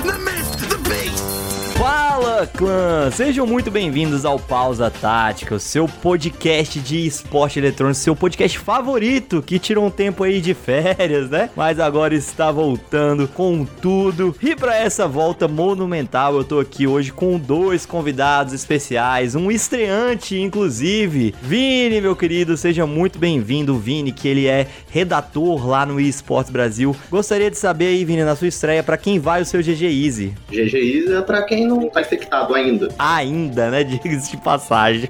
[0.00, 0.37] Fala,
[2.58, 3.08] clã!
[3.12, 9.40] Sejam muito bem-vindos ao Pausa Tática, o seu podcast de esporte eletrônico, seu podcast favorito,
[9.40, 11.50] que tirou um tempo aí de férias, né?
[11.54, 14.34] Mas agora está voltando com tudo.
[14.42, 20.36] E para essa volta monumental, eu tô aqui hoje com dois convidados especiais, um estreante,
[20.36, 21.36] inclusive.
[21.40, 26.94] Vini, meu querido, seja muito bem-vindo, Vini, que ele é redator lá no eSports Brasil.
[27.08, 30.34] Gostaria de saber aí, Vini, na sua estreia, para quem vai o seu GG Easy?
[30.50, 32.88] GG Easy é pra quem não tá infectado ainda.
[32.98, 33.84] Ainda, né?
[33.84, 35.08] Diga-se de passagem.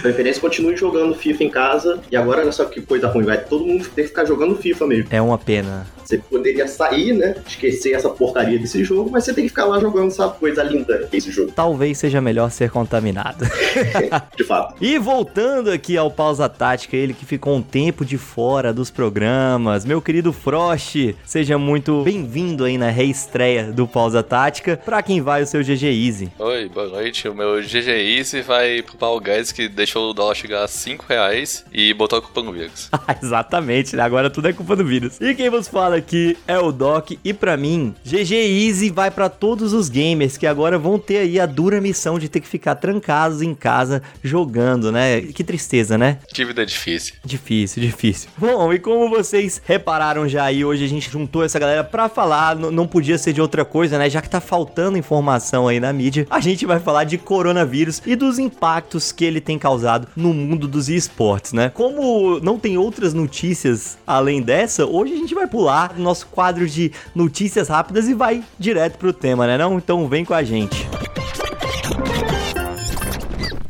[0.00, 2.00] Preferência continue jogando FIFA em casa.
[2.10, 4.86] E agora, olha só que coisa ruim, vai todo mundo ter que ficar jogando FIFA
[4.86, 5.08] mesmo.
[5.10, 5.86] É uma pena.
[6.04, 7.36] Você poderia sair, né?
[7.46, 11.06] Esquecer essa porcaria desse jogo, mas você tem que ficar lá jogando essa coisa linda
[11.06, 11.52] que é esse jogo.
[11.54, 13.46] Talvez seja melhor ser contaminado.
[14.36, 14.74] de fato.
[14.80, 19.84] E voltando aqui ao Pausa Tática, ele que ficou um tempo de fora dos programas,
[19.84, 24.78] meu querido Frost, seja muito bem-vindo aí na reestreia do Pausa Tática.
[24.84, 26.32] Pra quem vai o seu GG Easy?
[26.44, 27.28] Oi, boa noite.
[27.28, 31.04] O meu GG Easy vai pro Paulo Guedes que deixou o dólar chegar a 5
[31.08, 32.90] reais e botou a culpa no vírus.
[33.22, 34.02] Exatamente, né?
[34.02, 35.20] Agora tudo é culpa do vírus.
[35.20, 39.28] E quem vos fala aqui é o Doc e para mim, GG Easy vai para
[39.28, 42.74] todos os gamers que agora vão ter aí a dura missão de ter que ficar
[42.74, 45.20] trancados em casa jogando, né?
[45.20, 46.18] Que tristeza, né?
[46.26, 47.14] Que vida difícil.
[47.24, 48.28] Difícil, difícil.
[48.36, 52.56] Bom, e como vocês repararam já aí, hoje a gente juntou essa galera para falar,
[52.56, 54.10] não podia ser de outra coisa, né?
[54.10, 58.16] Já que tá faltando informação aí na mídia, a gente vai falar de coronavírus e
[58.16, 61.68] dos impactos que ele tem causado no mundo dos esportes, né?
[61.68, 66.90] Como não tem outras notícias além dessa, hoje a gente vai pular nosso quadro de
[67.14, 69.76] notícias rápidas e vai direto pro tema, né não?
[69.76, 70.88] Então vem com a gente.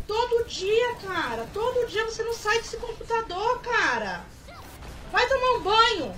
[0.06, 1.44] Todo dia, cara.
[1.52, 4.20] Todo dia você não sai desse computador, cara.
[5.10, 6.12] Vai tomar um banho.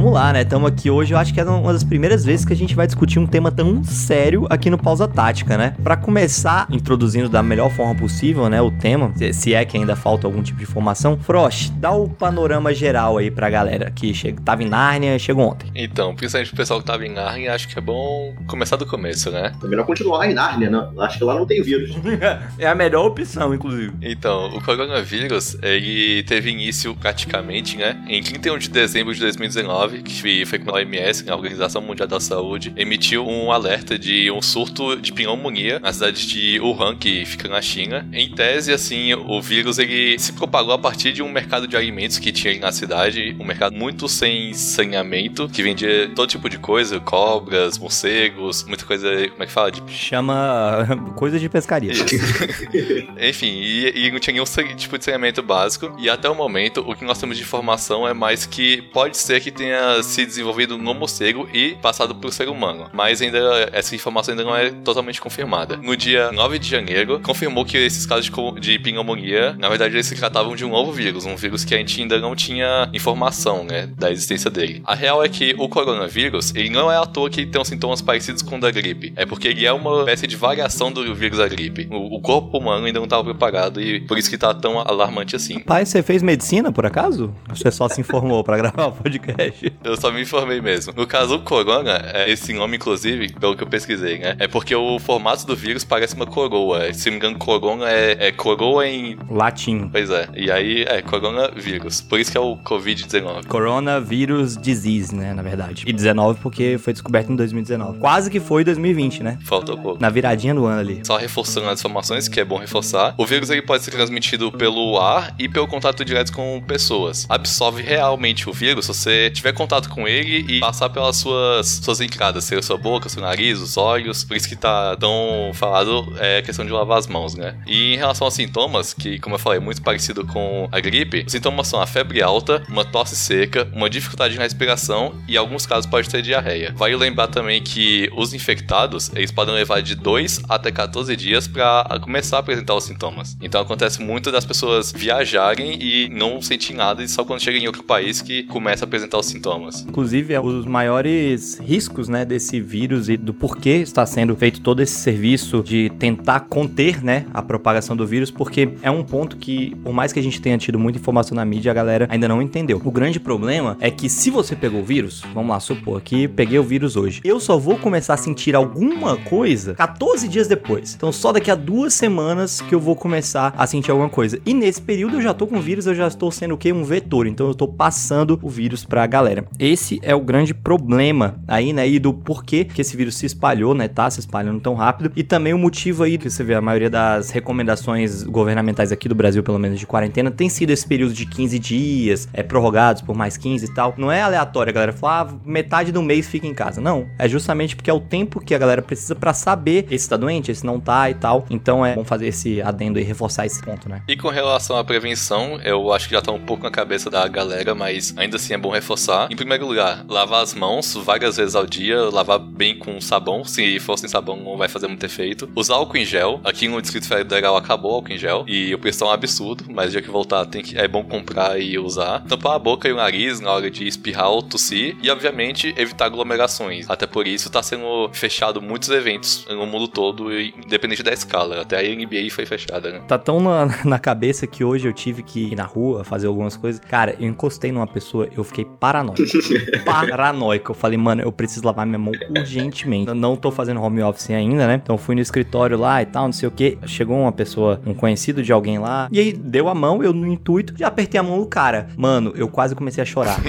[0.00, 0.40] Vamos lá, né?
[0.40, 2.86] Estamos aqui hoje, eu acho que é uma das primeiras vezes que a gente vai
[2.86, 5.76] discutir um tema tão sério aqui no Pausa Tática, né?
[5.84, 10.26] Para começar, introduzindo da melhor forma possível, né, o tema, se é que ainda falta
[10.26, 11.18] algum tipo de informação.
[11.18, 15.46] Frost, dá o panorama geral aí pra galera que chega, tava em Nárnia e chegou
[15.46, 15.70] ontem.
[15.74, 19.30] Então, principalmente o pessoal que tava em Nárnia, acho que é bom começar do começo,
[19.30, 19.52] né?
[19.62, 20.88] É melhor continuar em Nárnia, né?
[21.00, 21.90] Acho que lá não tem vírus.
[22.58, 23.92] é a melhor opção, inclusive.
[24.00, 30.44] Então, o coronavírus, ele teve início praticamente, né, em 31 de dezembro de 2019 que
[30.44, 34.96] foi quando a OMS, a Organização Mundial da Saúde, emitiu um alerta de um surto
[34.96, 38.08] de pneumonia na cidade de Wuhan, que fica na China.
[38.12, 42.18] Em tese, assim, o vírus ele se propagou a partir de um mercado de alimentos
[42.18, 47.00] que tinha na cidade, um mercado muito sem saneamento, que vendia todo tipo de coisa,
[47.00, 49.70] cobras, morcegos, muita coisa, como é que fala?
[49.70, 49.82] De...
[49.92, 50.86] Chama
[51.16, 51.92] coisa de pescaria.
[53.20, 56.94] Enfim, e, e não tinha nenhum tipo de saneamento básico, e até o momento, o
[56.94, 60.94] que nós temos de informação é mais que pode ser que tenha se desenvolvido no
[60.94, 62.88] morcego e passado para o ser humano.
[62.92, 65.76] Mas ainda essa informação ainda não é totalmente confirmada.
[65.76, 68.30] No dia 9 de janeiro, confirmou que esses casos
[68.60, 71.78] de, pneumonia, na verdade, eles se tratavam de um novo vírus, um vírus que a
[71.78, 74.82] gente ainda não tinha informação, né, da existência dele.
[74.84, 78.42] A real é que o coronavírus, ele não é à toa que tem sintomas parecidos
[78.42, 79.12] com o da gripe.
[79.16, 81.88] É porque ele é uma espécie de variação do vírus da gripe.
[81.90, 85.36] O, o corpo humano ainda não estava preparado e por isso que tá tão alarmante
[85.36, 85.60] assim.
[85.60, 87.34] Pai, você fez medicina, por acaso?
[87.48, 89.69] Você só se informou para gravar o podcast?
[89.82, 90.92] Eu só me informei mesmo.
[90.96, 94.36] No caso, o corona, é, esse nome, inclusive, pelo que eu pesquisei, né?
[94.38, 96.92] É porque o formato do vírus parece uma coroa.
[96.92, 99.18] Se não me engano, corona é, é coroa em.
[99.28, 99.88] Latim.
[99.88, 100.28] Pois é.
[100.34, 102.00] E aí, é coronavírus.
[102.00, 103.46] Por isso que é o Covid-19.
[103.46, 105.32] Coronavirus Disease, né?
[105.34, 105.84] Na verdade.
[105.86, 107.98] E 19 porque foi descoberto em 2019.
[107.98, 109.38] Quase que foi 2020, né?
[109.44, 110.00] Faltou pouco.
[110.00, 111.00] Na viradinha do ano ali.
[111.04, 113.14] Só reforçando as informações, que é bom reforçar.
[113.16, 117.26] O vírus ele pode ser transmitido pelo ar e pelo contato direto com pessoas.
[117.28, 122.00] Absorve realmente o vírus se você tiver contato com ele e passar pelas suas, suas
[122.00, 124.24] entradas, seja sua boca, seu nariz, os olhos.
[124.24, 127.54] Por isso que tá tão falado é questão de lavar as mãos, né?
[127.66, 131.24] E em relação aos sintomas, que como eu falei, é muito parecido com a gripe,
[131.26, 135.36] os sintomas são a febre alta, uma tosse seca, uma dificuldade na respiração e em
[135.36, 136.72] alguns casos pode ter diarreia.
[136.74, 141.84] Vale lembrar também que os infectados, eles podem levar de 2 até 14 dias para
[142.00, 143.36] começar a apresentar os sintomas.
[143.42, 147.66] Então acontece muito das pessoas viajarem e não sentir nada e só quando chegam em
[147.66, 149.49] outro país que começa a apresentar os sintomas.
[149.88, 154.80] Inclusive, é os maiores riscos, né, desse vírus e do porquê está sendo feito todo
[154.80, 159.74] esse serviço de tentar conter, né, a propagação do vírus, porque é um ponto que,
[159.82, 162.40] por mais que a gente tenha tido muita informação na mídia, a galera ainda não
[162.40, 162.80] entendeu.
[162.84, 166.58] O grande problema é que se você pegou o vírus, vamos lá, supor que peguei
[166.58, 170.94] o vírus hoje, eu só vou começar a sentir alguma coisa 14 dias depois.
[170.94, 174.38] Então, só daqui a duas semanas que eu vou começar a sentir alguma coisa.
[174.44, 176.72] E nesse período eu já tô com o vírus, eu já estou sendo o quê?
[176.72, 177.26] Um vetor.
[177.26, 179.39] Então, eu tô passando o vírus pra galera.
[179.58, 181.88] Esse é o grande problema aí, né?
[181.88, 183.88] E do porquê que esse vírus se espalhou, né?
[183.88, 185.12] Tá se espalhando tão rápido.
[185.16, 189.14] E também o motivo aí que você vê a maioria das recomendações governamentais aqui do
[189.14, 193.16] Brasil, pelo menos de quarentena, tem sido esse período de 15 dias, é prorrogados por
[193.16, 193.94] mais 15 e tal.
[193.96, 196.80] Não é aleatório, a galera falar, ah, metade do mês fica em casa.
[196.80, 200.16] Não, é justamente porque é o tempo que a galera precisa para saber esse tá
[200.16, 201.46] doente, esse não tá e tal.
[201.50, 204.02] Então é bom fazer esse adendo e reforçar esse ponto, né?
[204.08, 207.26] E com relação à prevenção, eu acho que já tá um pouco na cabeça da
[207.28, 209.28] galera, mas ainda assim é bom reforçar.
[209.30, 213.44] Em primeiro lugar, lavar as mãos várias vezes ao dia, lavar bem com sabão.
[213.44, 215.48] Se for sem sabão, não vai fazer muito efeito.
[215.54, 216.40] Usar álcool em gel.
[216.42, 218.44] Aqui no Distrito Federal acabou o álcool em gel.
[218.48, 221.60] E o preço é um absurdo, mas já que voltar, tem que, é bom comprar
[221.60, 222.24] e usar.
[222.24, 224.96] Tampar a boca e o nariz na hora de espirrar ou tossir.
[225.00, 226.90] E, obviamente, evitar aglomerações.
[226.90, 231.60] Até por isso, tá sendo fechado muitos eventos no mundo todo, independente da escala.
[231.60, 233.00] Até a NBA foi fechada, né?
[233.06, 236.56] Tá tão na, na cabeça que hoje eu tive que ir na rua fazer algumas
[236.56, 236.80] coisas.
[236.80, 239.09] Cara, eu encostei numa pessoa, eu fiquei paranoico.
[239.84, 240.72] paranoico.
[240.72, 243.08] Eu falei, mano, eu preciso lavar minha mão urgentemente.
[243.08, 244.80] Eu não tô fazendo home office ainda, né?
[244.82, 246.78] Então fui no escritório lá e tal, não sei o que.
[246.86, 250.26] Chegou uma pessoa, um conhecido de alguém lá, e aí deu a mão, eu no
[250.26, 251.88] intuito, já apertei a mão do cara.
[251.96, 253.40] Mano, eu quase comecei a chorar.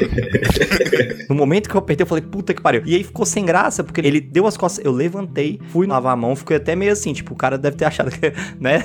[1.29, 2.81] no momento que eu apertei, eu falei, puta que pariu.
[2.85, 6.15] E aí ficou sem graça, porque ele deu as costas, eu levantei, fui lavar a
[6.15, 8.83] mão, fiquei até meio assim, tipo, o cara deve ter achado que, né?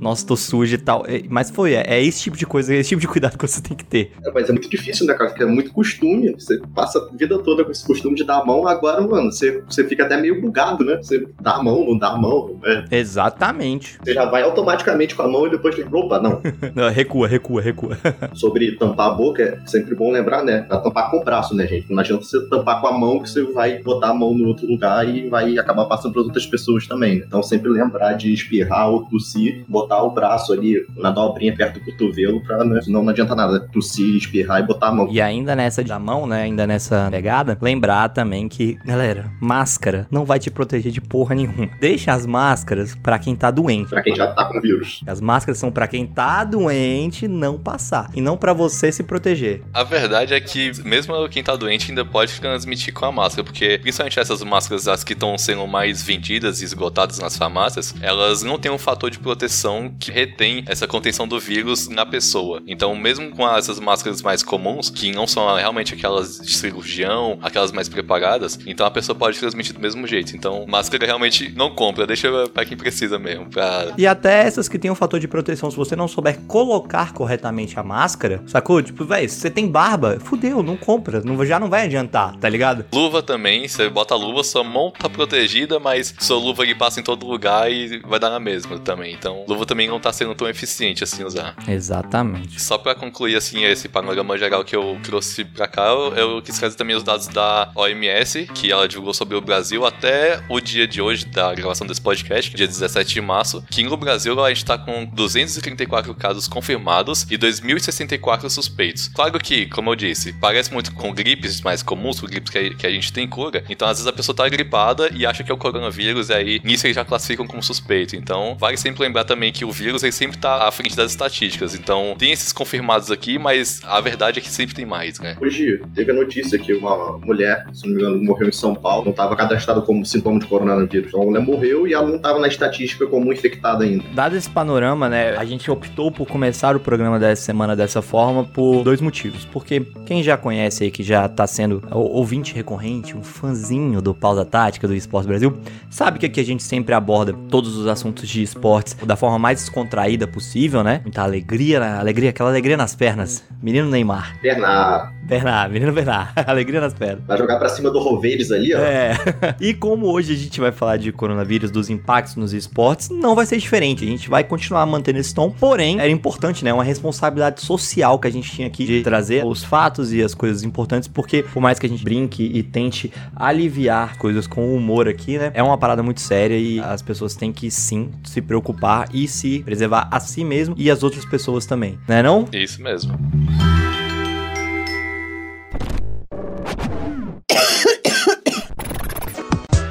[0.00, 1.04] Nossa, tô sujo e tal.
[1.28, 3.60] Mas foi, é, é, esse tipo de coisa, é esse tipo de cuidado que você
[3.60, 4.12] tem que ter.
[4.24, 5.30] É, mas é muito difícil, né, cara?
[5.30, 6.07] Porque é muito costume.
[6.38, 9.62] Você passa a vida toda com esse costume de dar a mão, agora, mano, você,
[9.68, 10.96] você fica até meio bugado, né?
[10.96, 12.58] Você dá a mão, não dá a mão.
[12.64, 12.98] É.
[12.98, 13.98] Exatamente.
[14.02, 16.40] Você já vai automaticamente com a mão e depois, opa, não.
[16.74, 17.98] não recua, recua, recua.
[18.34, 20.62] Sobre tampar a boca, é sempre bom lembrar, né?
[20.62, 21.90] Pra tampar com o braço, né, gente?
[21.90, 24.66] Não adianta você tampar com a mão que você vai botar a mão no outro
[24.66, 27.18] lugar e vai acabar passando para outras pessoas também.
[27.18, 31.84] Então, sempre lembrar de espirrar ou tossir, botar o braço ali na dobrinha perto do
[31.84, 32.80] cotovelo, pra, né?
[32.80, 35.08] Senão não adianta nada tossir, espirrar e botar a mão.
[35.10, 36.42] E ainda nessa da mão, né?
[36.42, 41.68] Ainda nessa pegada, lembrar também que, galera, máscara não vai te proteger de porra nenhuma.
[41.80, 43.90] Deixa as máscaras para quem tá doente.
[43.90, 45.02] Pra quem já tá com vírus.
[45.06, 48.10] As máscaras são para quem tá doente não passar.
[48.14, 49.62] E não para você se proteger.
[49.74, 53.78] A verdade é que, mesmo quem tá doente ainda pode transmitir com a máscara, porque
[53.78, 58.58] principalmente essas máscaras, as que estão sendo mais vendidas e esgotadas nas farmácias, elas não
[58.58, 62.62] têm um fator de proteção que retém essa contenção do vírus na pessoa.
[62.66, 67.72] Então, mesmo com essas máscaras mais comuns, que não são realmente aquelas de cirurgião, aquelas
[67.72, 70.36] mais preparadas, então a pessoa pode transmitir do mesmo jeito.
[70.36, 73.46] Então, máscara realmente não compra, deixa para quem precisa mesmo.
[73.46, 73.92] Pra...
[73.96, 77.78] E até essas que tem um fator de proteção, se você não souber colocar corretamente
[77.78, 78.82] a máscara, sacou?
[78.82, 82.48] Tipo, velho, se você tem barba, fudeu, não compra, não, já não vai adiantar, tá
[82.48, 82.84] ligado?
[82.92, 87.00] Luva também, você bota a luva, sua mão tá protegida, mas sua luva que passa
[87.00, 89.14] em todo lugar e vai dar na mesma também.
[89.14, 91.54] Então, luva também não tá sendo tão eficiente assim usar.
[91.66, 92.60] Exatamente.
[92.60, 96.58] Só para concluir assim esse panorama geral que eu trouxe para cá, eu, eu quis
[96.58, 100.86] trazer também os dados da OMS, que ela divulgou sobre o Brasil até o dia
[100.86, 104.64] de hoje da gravação desse podcast, dia 17 de março, que no Brasil a gente
[104.64, 109.08] tá com 234 casos confirmados e 2.064 suspeitos.
[109.08, 112.74] Claro que, como eu disse, parece muito com gripes mais comuns, com gripes que a,
[112.74, 115.50] que a gente tem cura, então às vezes a pessoa tá gripada e acha que
[115.50, 118.16] é o coronavírus, e aí nisso eles já classificam como suspeito.
[118.16, 121.74] Então, vale sempre lembrar também que o vírus ele sempre tá à frente das estatísticas.
[121.74, 125.36] Então, tem esses confirmados aqui, mas a verdade é que sempre tem mais, né?
[125.40, 129.04] Hoje teve a notícia que uma mulher, se não me engano, morreu em São Paulo,
[129.04, 131.08] não estava cadastrada como sintoma de coronavírus.
[131.08, 134.04] Então, a mulher morreu e ela não estava na estatística como infectada ainda.
[134.14, 138.44] Dado esse panorama, né, a gente optou por começar o programa dessa semana dessa forma
[138.44, 139.44] por dois motivos.
[139.44, 144.44] Porque quem já conhece aí, que já tá sendo ouvinte recorrente, um fãzinho do Pausa
[144.44, 145.56] Tática do Esporte Brasil,
[145.90, 149.60] sabe que aqui a gente sempre aborda todos os assuntos de esportes da forma mais
[149.60, 151.00] descontraída possível, né?
[151.02, 153.44] Muita alegria, alegria, aquela alegria nas pernas.
[153.62, 154.38] Menino Neymar.
[154.40, 155.12] Bernard.
[155.28, 156.32] Bernard, menino Bernard.
[156.46, 157.24] alegria nas pernas.
[157.26, 158.78] Vai jogar pra cima do Roveiros ali, ó.
[158.78, 159.16] É.
[159.60, 163.46] e como hoje a gente vai falar de coronavírus, dos impactos nos esportes, não vai
[163.46, 164.04] ser diferente.
[164.04, 166.72] A gente vai continuar mantendo esse tom, porém, era importante, né?
[166.72, 170.62] Uma responsabilidade social que a gente tinha aqui de trazer os fatos e as coisas
[170.62, 175.38] importantes, porque por mais que a gente brinque e tente aliviar coisas com humor aqui,
[175.38, 175.50] né?
[175.54, 179.60] É uma parada muito séria e as pessoas têm que sim se preocupar e se
[179.60, 182.46] preservar a si mesmo e as outras pessoas também, né não?
[182.52, 183.18] Isso mesmo.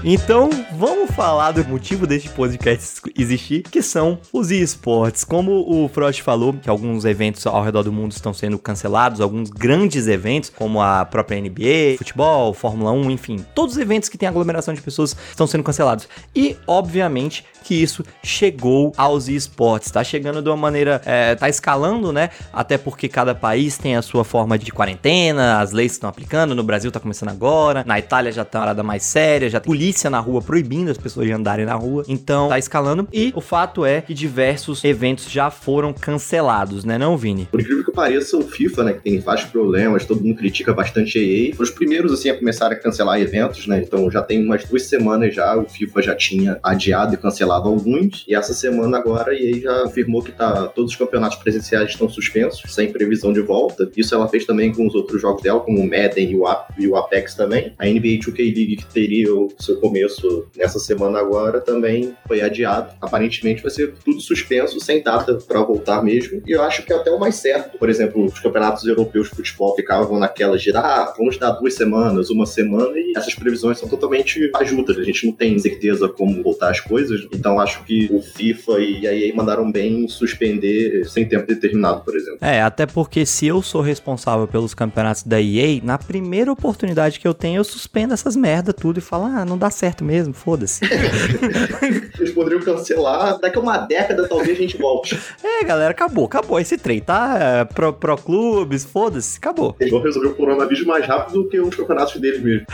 [0.10, 5.26] Então, vamos falar do motivo deste podcast existir, que são os esportes.
[5.26, 9.50] Como o Frost falou, que alguns eventos ao redor do mundo estão sendo cancelados, alguns
[9.50, 14.30] grandes eventos, como a própria NBA, futebol, Fórmula 1, enfim, todos os eventos que têm
[14.30, 16.08] aglomeração de pessoas estão sendo cancelados.
[16.34, 19.92] E, obviamente, que isso chegou aos esportes.
[19.92, 22.30] Tá chegando de uma maneira, é, tá escalando, né?
[22.54, 26.56] Até porque cada país tem a sua forma de quarentena, as leis estão aplicando.
[26.56, 29.68] No Brasil tá começando agora, na Itália já tá uma parada mais séria, já tem
[29.68, 32.06] polícia na rua proibindo as pessoas de andarem na rua.
[32.08, 33.06] Então tá escalando.
[33.12, 37.50] E o fato é que diversos eventos já foram cancelados, né, não, Vini?
[37.52, 41.20] Por incrível que pareça, o FIFA, né, que tem vários problemas, todo mundo critica bastante
[41.20, 44.44] a EA, foi os primeiros, assim, a começar a cancelar eventos, né, então já tem
[44.44, 48.98] umas duas semanas já, o FIFA já tinha adiado e cancelado alguns, e essa semana
[48.98, 53.34] agora a EA já afirmou que tá, todos os campeonatos presenciais estão suspensos, sem previsão
[53.34, 53.90] de volta.
[53.96, 56.32] Isso ela fez também com os outros jogos dela, como o Madden
[56.78, 57.74] e o, Apex também.
[57.78, 62.94] A NBA 2K League, que teria o seu começo nessa semana agora, também foi adiado.
[63.02, 66.42] Aparentemente vai ser tudo suspenso, sem data para voltar mesmo.
[66.46, 67.78] E eu acho que é até o mais certo.
[67.78, 72.30] Por exemplo, os campeonatos europeus de futebol ficavam naquela de, ah, vamos dar duas semanas,
[72.30, 74.98] uma semana, e essas previsões são totalmente ajudas.
[74.98, 77.28] A gente não tem certeza como voltar as coisas.
[77.38, 82.16] Então acho que o FIFA e a EA mandaram bem suspender sem tempo determinado, por
[82.16, 82.40] exemplo.
[82.42, 87.28] É, até porque se eu sou responsável pelos campeonatos da EA, na primeira oportunidade que
[87.28, 90.82] eu tenho, eu suspendo essas merda tudo e falo, ah, não dá certo mesmo, foda-se.
[92.20, 95.20] Eles poderiam cancelar, daqui a uma década talvez a gente volte.
[95.44, 97.38] É, galera, acabou, acabou esse trem, tá?
[97.40, 99.76] É, pro, pro clubes, foda-se, acabou.
[99.80, 102.66] Eles vão resolver o coronavírus mais rápido do que os campeonatos deles mesmo.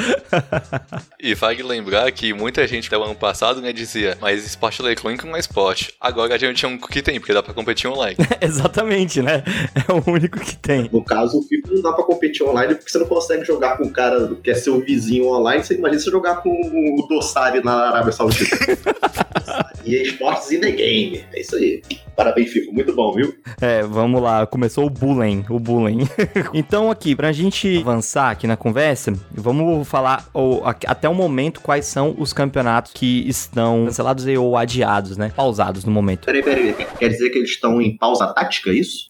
[1.19, 5.25] e vale lembrar que muita gente até o ano passado, né, dizia, mas esporte eletrônico
[5.25, 5.93] não é esporte.
[5.99, 8.15] Agora a gente é um que tem, porque dá pra competir online.
[8.41, 9.43] Exatamente, né?
[9.75, 10.89] É o único que tem.
[10.91, 13.85] No caso, o FIFA não dá pra competir online porque você não consegue jogar com
[13.85, 15.63] um cara que é seu vizinho online.
[15.63, 18.57] Você imagina você jogar com o Dossari na Arábia Saudita.
[19.85, 21.23] e esportes in the game.
[21.33, 21.81] É isso aí.
[22.15, 22.71] Parabéns, FIFA.
[22.71, 23.33] Muito bom, viu?
[23.59, 24.45] É, vamos lá.
[24.45, 25.43] Começou o bullying.
[25.49, 26.07] O bullying.
[26.53, 31.85] então, aqui, pra gente avançar aqui na conversa, vamos falar ou, até o momento quais
[31.85, 35.31] são os campeonatos que estão cancelados ou adiados, né?
[35.35, 36.25] Pausados no momento.
[36.25, 36.75] Peraí, peraí.
[36.97, 39.07] Quer dizer que eles estão em pausa tática, é isso?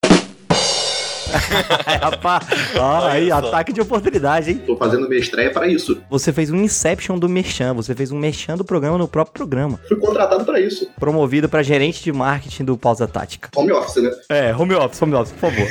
[2.01, 2.45] Rapaz,
[2.77, 4.61] ó, aí, ataque de oportunidade, hein?
[4.65, 6.01] Tô fazendo minha estreia para isso.
[6.09, 9.79] Você fez um Inception do Merchan, você fez um Merchan do programa no próprio programa.
[9.87, 10.87] Fui contratado para isso.
[10.99, 13.49] Promovido para gerente de marketing do Pausa Tática.
[13.55, 14.11] Home office, né?
[14.29, 15.67] É, home office, home office, por favor.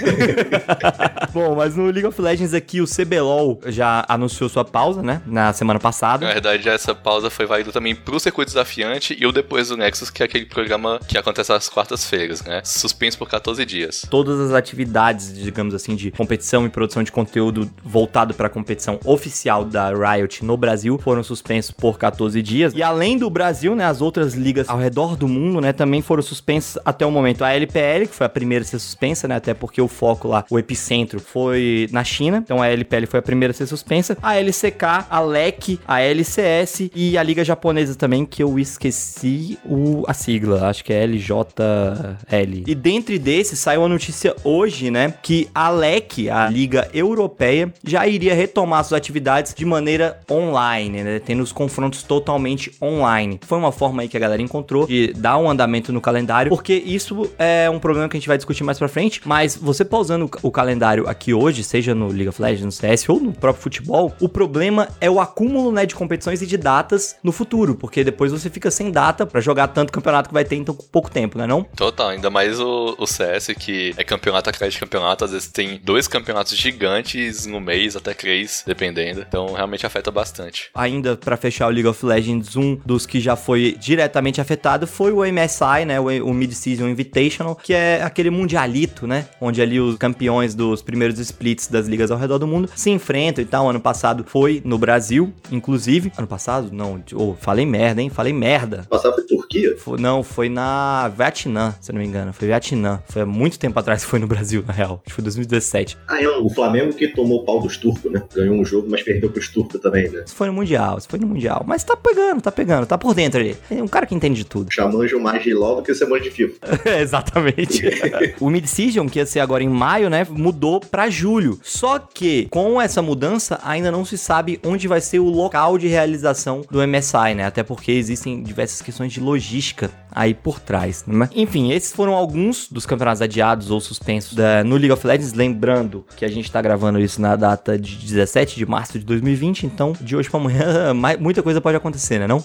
[1.32, 5.22] Bom, mas no League of Legends aqui, o CBLOL já anunciou sua pausa, né?
[5.26, 6.26] Na semana passada.
[6.26, 10.10] Na verdade, essa pausa foi válida também pro Circuito Desafiante e o Depois do Nexus,
[10.10, 12.60] que é aquele programa que acontece às quartas-feiras, né?
[12.64, 14.06] Suspenso por 14 dias.
[14.10, 18.50] Todas as atividades de digamos assim, de competição e produção de conteúdo voltado para a
[18.50, 22.72] competição oficial da Riot no Brasil foram suspensos por 14 dias.
[22.74, 26.22] E além do Brasil, né, as outras ligas ao redor do mundo, né, também foram
[26.22, 27.44] suspensas até o momento.
[27.44, 30.44] A LPL, que foi a primeira a ser suspensa, né, até porque o foco lá,
[30.50, 32.38] o epicentro, foi na China.
[32.38, 34.16] Então a LPL foi a primeira a ser suspensa.
[34.22, 40.04] A LCK, a LEC, a LCS e a liga japonesa também, que eu esqueci o,
[40.06, 42.64] a sigla, acho que é LJL.
[42.66, 48.06] E dentre desses saiu a notícia hoje, né, que a LEC, a Liga Europeia, já
[48.06, 51.18] iria retomar suas atividades de maneira online, né?
[51.18, 53.40] Tendo os confrontos totalmente online.
[53.46, 56.74] Foi uma forma aí que a galera encontrou de dar um andamento no calendário, porque
[56.74, 60.30] isso é um problema que a gente vai discutir mais pra frente, mas você pausando
[60.42, 64.14] o calendário aqui hoje, seja no League of Legends, no CS ou no próprio futebol,
[64.20, 68.32] o problema é o acúmulo, né, de competições e de datas no futuro, porque depois
[68.32, 71.38] você fica sem data para jogar tanto campeonato que vai ter em tão pouco tempo,
[71.38, 71.64] né não?
[71.76, 75.80] Total, ainda mais o, o CS, que é campeonato atrás de campeonato, às vezes tem
[75.82, 79.24] dois campeonatos gigantes no mês, até três, dependendo.
[79.26, 80.70] Então realmente afeta bastante.
[80.74, 85.12] Ainda para fechar o League of Legends, um dos que já foi diretamente afetado foi
[85.12, 86.00] o MSI, né?
[86.00, 89.26] O, o Mid-Season Invitational, que é aquele mundialito, né?
[89.40, 93.42] Onde ali os campeões dos primeiros splits das ligas ao redor do mundo se enfrentam
[93.42, 93.68] e tal.
[93.68, 96.12] Ano passado foi no Brasil, inclusive.
[96.16, 96.70] Ano passado?
[96.72, 98.10] Não, oh, falei merda, hein?
[98.10, 98.86] Falei merda.
[98.88, 99.76] Passado foi Turquia?
[99.78, 102.32] Foi, não, foi na Vietnã, se não me engano.
[102.32, 103.02] Foi Vietnã.
[103.08, 105.02] Foi há muito tempo atrás que foi no Brasil, na real.
[105.12, 105.98] Que foi 2017.
[106.08, 108.22] Ah, é o Flamengo que tomou o pau dos turcos, né?
[108.34, 110.22] Ganhou um jogo, mas perdeu pros turcos também, né?
[110.24, 111.62] Isso foi no Mundial, isso foi no Mundial.
[111.66, 113.54] Mas tá pegando, tá pegando, tá por dentro ali.
[113.70, 114.72] É um cara que entende de tudo.
[114.72, 116.58] Chamanjo mais de LOL do que você manja de FIFA.
[116.98, 117.82] Exatamente.
[118.40, 120.26] o Mid-Season, que ia ser agora em maio, né?
[120.30, 121.60] Mudou pra julho.
[121.62, 125.88] Só que, com essa mudança, ainda não se sabe onde vai ser o local de
[125.88, 127.44] realização do MSI, né?
[127.44, 131.04] Até porque existem diversas questões de logística aí por trás.
[131.06, 131.28] Né?
[131.34, 135.32] Enfim, esses foram alguns dos campeonatos adiados ou suspensos da, no League of Legends.
[135.32, 139.66] Lembrando que a gente tá gravando isso na data de 17 de março de 2020,
[139.66, 142.42] então de hoje para amanhã muita coisa pode acontecer, né não?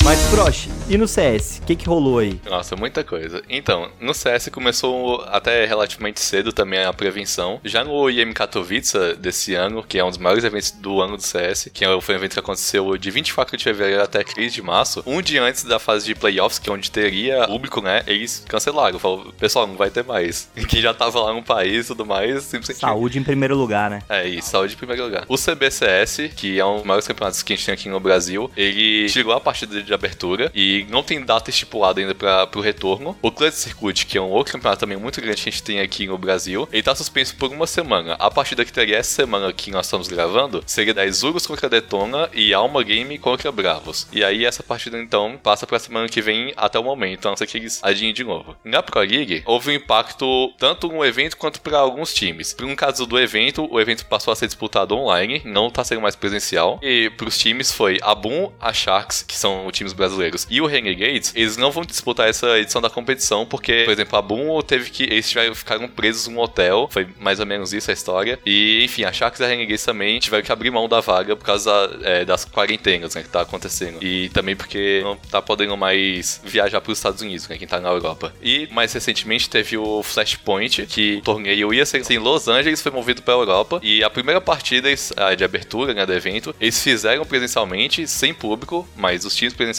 [0.03, 1.59] Mas, Prosh, e no CS?
[1.59, 2.37] O que, que rolou aí?
[2.45, 3.41] Nossa, muita coisa.
[3.49, 7.61] Então, no CS começou até relativamente cedo também a prevenção.
[7.63, 11.23] Já no IEM Katowice desse ano, que é um dos maiores eventos do ano do
[11.23, 15.01] CS, que foi um evento que aconteceu de 24 de fevereiro até 15 de março,
[15.05, 18.03] um dia antes da fase de playoffs, que é onde teria público, né?
[18.05, 18.99] Eles cancelaram.
[18.99, 20.49] Falaram, pessoal, não vai ter mais.
[20.67, 22.81] Quem já tava lá no país e tudo mais, simplesmente.
[22.81, 24.01] Saúde em primeiro lugar, né?
[24.09, 25.23] É isso, saúde em primeiro lugar.
[25.29, 28.51] O CBCS, que é um dos maiores campeonatos que a gente tem aqui no Brasil,
[28.57, 33.17] ele chegou a partida de abertura e não tem data estipulada ainda para o retorno.
[33.21, 35.79] O Clutch Circuit, que é um outro campeonato também muito grande que a gente tem
[35.79, 38.13] aqui no Brasil, ele tá suspenso por uma semana.
[38.19, 42.29] A partida que teria essa semana que nós estamos gravando seria da Isurus contra Detona
[42.33, 44.07] e Alma Game contra Bravos.
[44.11, 47.37] E aí essa partida então passa pra semana que vem até o momento, a não
[47.37, 48.55] ser que eles adiem de novo.
[48.63, 52.53] Na Pro League, houve um impacto tanto no evento quanto para alguns times.
[52.53, 56.01] Por um caso do evento, o evento passou a ser disputado online, não tá sendo
[56.01, 56.79] mais presencial.
[56.81, 60.65] E pros times foi a Boom, a Sharks, que são os times brasileiros, e o
[60.65, 64.89] Renegades, eles não vão disputar essa edição da competição, porque, por exemplo, a Boom teve
[64.89, 65.03] que.
[65.03, 68.39] Eles tiveram, ficaram presos num hotel, foi mais ou menos isso a história.
[68.45, 71.45] E, enfim, a Sharks e a Renegades também tiveram que abrir mão da vaga por
[71.45, 71.71] causa
[72.03, 74.01] é, das quarentenas, né, que tá acontecendo.
[74.01, 77.89] E também porque não tá podendo mais viajar pros Estados Unidos, né, quem tá na
[77.89, 78.33] Europa.
[78.41, 82.91] E, mais recentemente, teve o Flashpoint, que o torneio ia ser em Los Angeles, foi
[82.91, 83.79] movido pra Europa.
[83.83, 84.89] E a primeira partida
[85.35, 89.72] de abertura, né, do evento, eles fizeram presencialmente, sem público, mas os times presencialmente.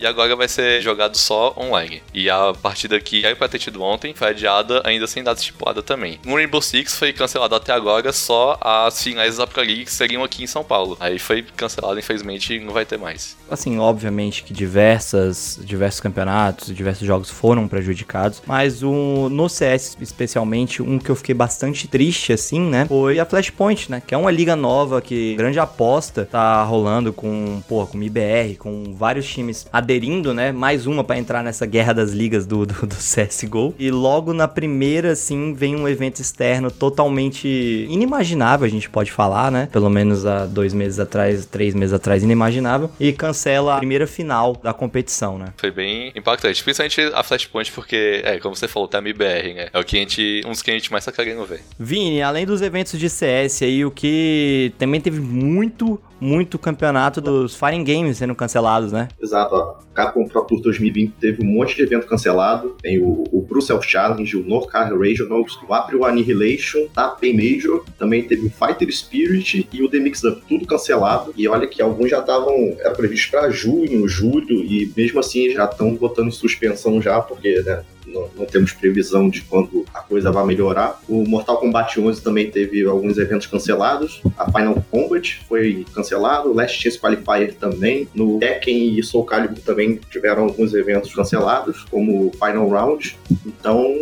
[0.00, 2.02] E agora vai ser jogado só online.
[2.12, 5.82] E a partida que era pra ter tido ontem foi adiada, ainda sem data estipulada
[5.82, 6.18] também.
[6.24, 10.22] No Rainbow Six foi cancelado até agora só as finais da Pro League que seriam
[10.22, 10.96] aqui em São Paulo.
[11.00, 13.36] Aí foi cancelado, infelizmente, não vai ter mais.
[13.50, 20.82] Assim, obviamente que diversas, diversos campeonatos, diversos jogos foram prejudicados, mas o, no CS especialmente,
[20.82, 24.30] um que eu fiquei bastante triste, assim, né, foi a Flashpoint, né, que é uma
[24.30, 29.39] liga nova que grande aposta tá rolando com, pô, com IBR, com vários times
[29.72, 33.74] aderindo, né, mais uma para entrar nessa guerra das ligas do, do, do CSGO.
[33.78, 37.48] E logo na primeira, assim, vem um evento externo totalmente
[37.88, 42.22] inimaginável, a gente pode falar, né, pelo menos há dois meses atrás, três meses atrás,
[42.22, 45.52] inimaginável, e cancela a primeira final da competição, né.
[45.56, 49.78] Foi bem impactante, principalmente a Flashpoint, porque, é, como você falou, a MBR, né, é
[49.78, 51.60] o que a gente, um dos que a gente mais tá querendo ver.
[51.78, 57.54] Vini, além dos eventos de CS aí, o que também teve muito muito campeonato dos
[57.56, 59.08] Fighting Games sendo cancelados, né?
[59.20, 59.80] Exato, ó.
[59.94, 62.76] Capcom Pro Tour 2020 teve um monte de evento cancelado.
[62.80, 67.84] Tem o, o Brussels Challenge, o North Car Regionals, o April Annihilation, a Pay Major,
[67.98, 71.34] também teve o Fighter Spirit e o The Mix Up, tudo cancelado.
[71.36, 75.64] E olha que alguns já estavam, era previsto para junho, julho, e mesmo assim já
[75.64, 80.44] estão botando suspensão já, porque, né, não, não, temos previsão de quando a coisa vai
[80.44, 81.00] melhorar.
[81.08, 84.20] O Mortal Kombat 11 também teve alguns eventos cancelados.
[84.36, 88.08] A Final Combat foi cancelado, o Last Chance Qualifier também.
[88.14, 93.16] No Tekken e Soul Calibur também tiveram alguns eventos cancelados, como o Final Round.
[93.46, 93.94] Então,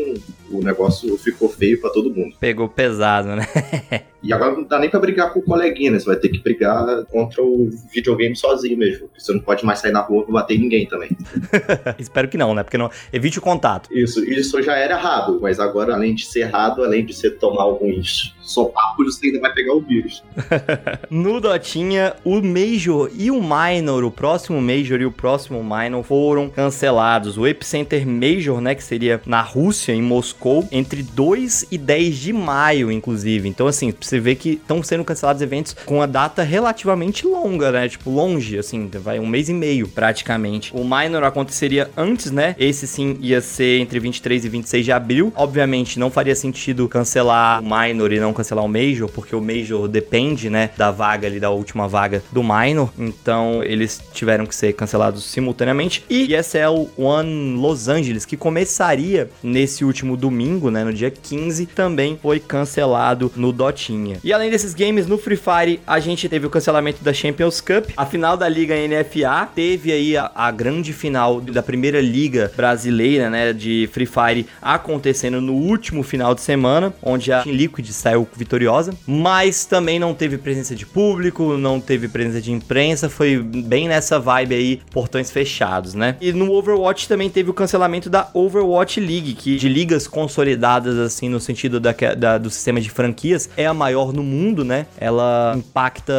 [0.50, 2.36] o negócio ficou feio para todo mundo.
[2.38, 3.46] Pegou pesado, né?
[4.22, 5.98] e agora não dá nem pra brigar com o coleguinha, né?
[5.98, 9.10] Você vai ter que brigar contra o videogame sozinho mesmo.
[9.16, 11.10] Você não pode mais sair na rua pra bater em ninguém também.
[11.98, 12.62] Espero que não, né?
[12.62, 13.88] Porque não evite o contato.
[13.92, 17.62] Isso, isso já era errado, mas agora, além de ser errado, além de você tomar
[17.62, 20.22] alguns sopapos, você ainda vai pegar o vírus.
[21.10, 26.48] no Dotinha, o Major e o Minor, o próximo Major e o próximo Minor foram
[26.48, 27.36] cancelados.
[27.36, 32.32] O Epicenter Major, né, que seria na Rússia, em Moscou, entre 2 e 10 de
[32.32, 33.48] maio, inclusive.
[33.48, 37.88] Então, assim, você vê que estão sendo cancelados eventos com a data relativamente longa, né?
[37.88, 40.72] Tipo, longe, assim, vai um mês e meio, praticamente.
[40.74, 42.54] O Minor aconteceria antes, né?
[42.58, 45.32] Esse sim ia ser entre 23 e 26 de abril.
[45.36, 49.88] Obviamente, não faria sentido cancelar o Minor e não cancelar o Major, porque o Major
[49.88, 52.90] depende, né, da vaga ali, da última vaga do Minor.
[52.96, 56.04] Então, eles tiveram que ser cancelados simultaneamente.
[56.08, 62.18] E ESL One Los Angeles, que começaria nesse último domingo, né, no dia 15, também
[62.20, 64.18] foi cancelado no Dotinha.
[64.22, 67.90] E além desses games, no Free Fire, a gente teve o cancelamento da Champions Cup,
[67.96, 73.28] a final da Liga NFA, teve aí a, a grande final da primeira liga brasileira,
[73.28, 78.27] né, de Free Fire acontecendo no último final de semana, onde a Team Liquid saiu
[78.34, 83.88] vitoriosa, mas também não teve presença de público, não teve presença de imprensa, foi bem
[83.88, 86.16] nessa vibe aí, portões fechados, né?
[86.20, 91.28] E no Overwatch também teve o cancelamento da Overwatch League, que de ligas consolidadas, assim,
[91.28, 94.86] no sentido da, da, do sistema de franquias, é a maior no mundo, né?
[94.98, 96.12] Ela impacta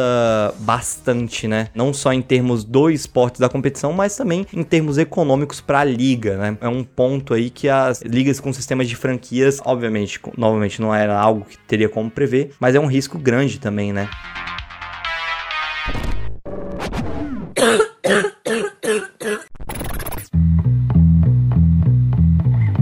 [0.60, 1.68] bastante, né?
[1.74, 5.84] Não só em termos do esporte da competição, mas também em termos econômicos para a
[5.84, 6.56] liga, né?
[6.60, 11.18] É um ponto aí que as ligas com sistemas de franquias, obviamente, novamente não era
[11.18, 14.08] algo que teria como prever, mas é um risco grande também, né?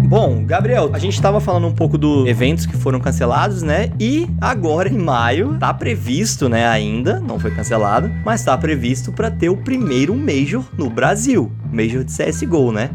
[0.08, 3.90] Bom, Gabriel, a gente estava falando um pouco dos eventos que foram cancelados, né?
[4.00, 6.66] E agora em maio tá previsto, né?
[6.66, 12.02] Ainda não foi cancelado, mas tá previsto para ter o primeiro Major no Brasil, Major
[12.02, 12.88] de CS:GO, né?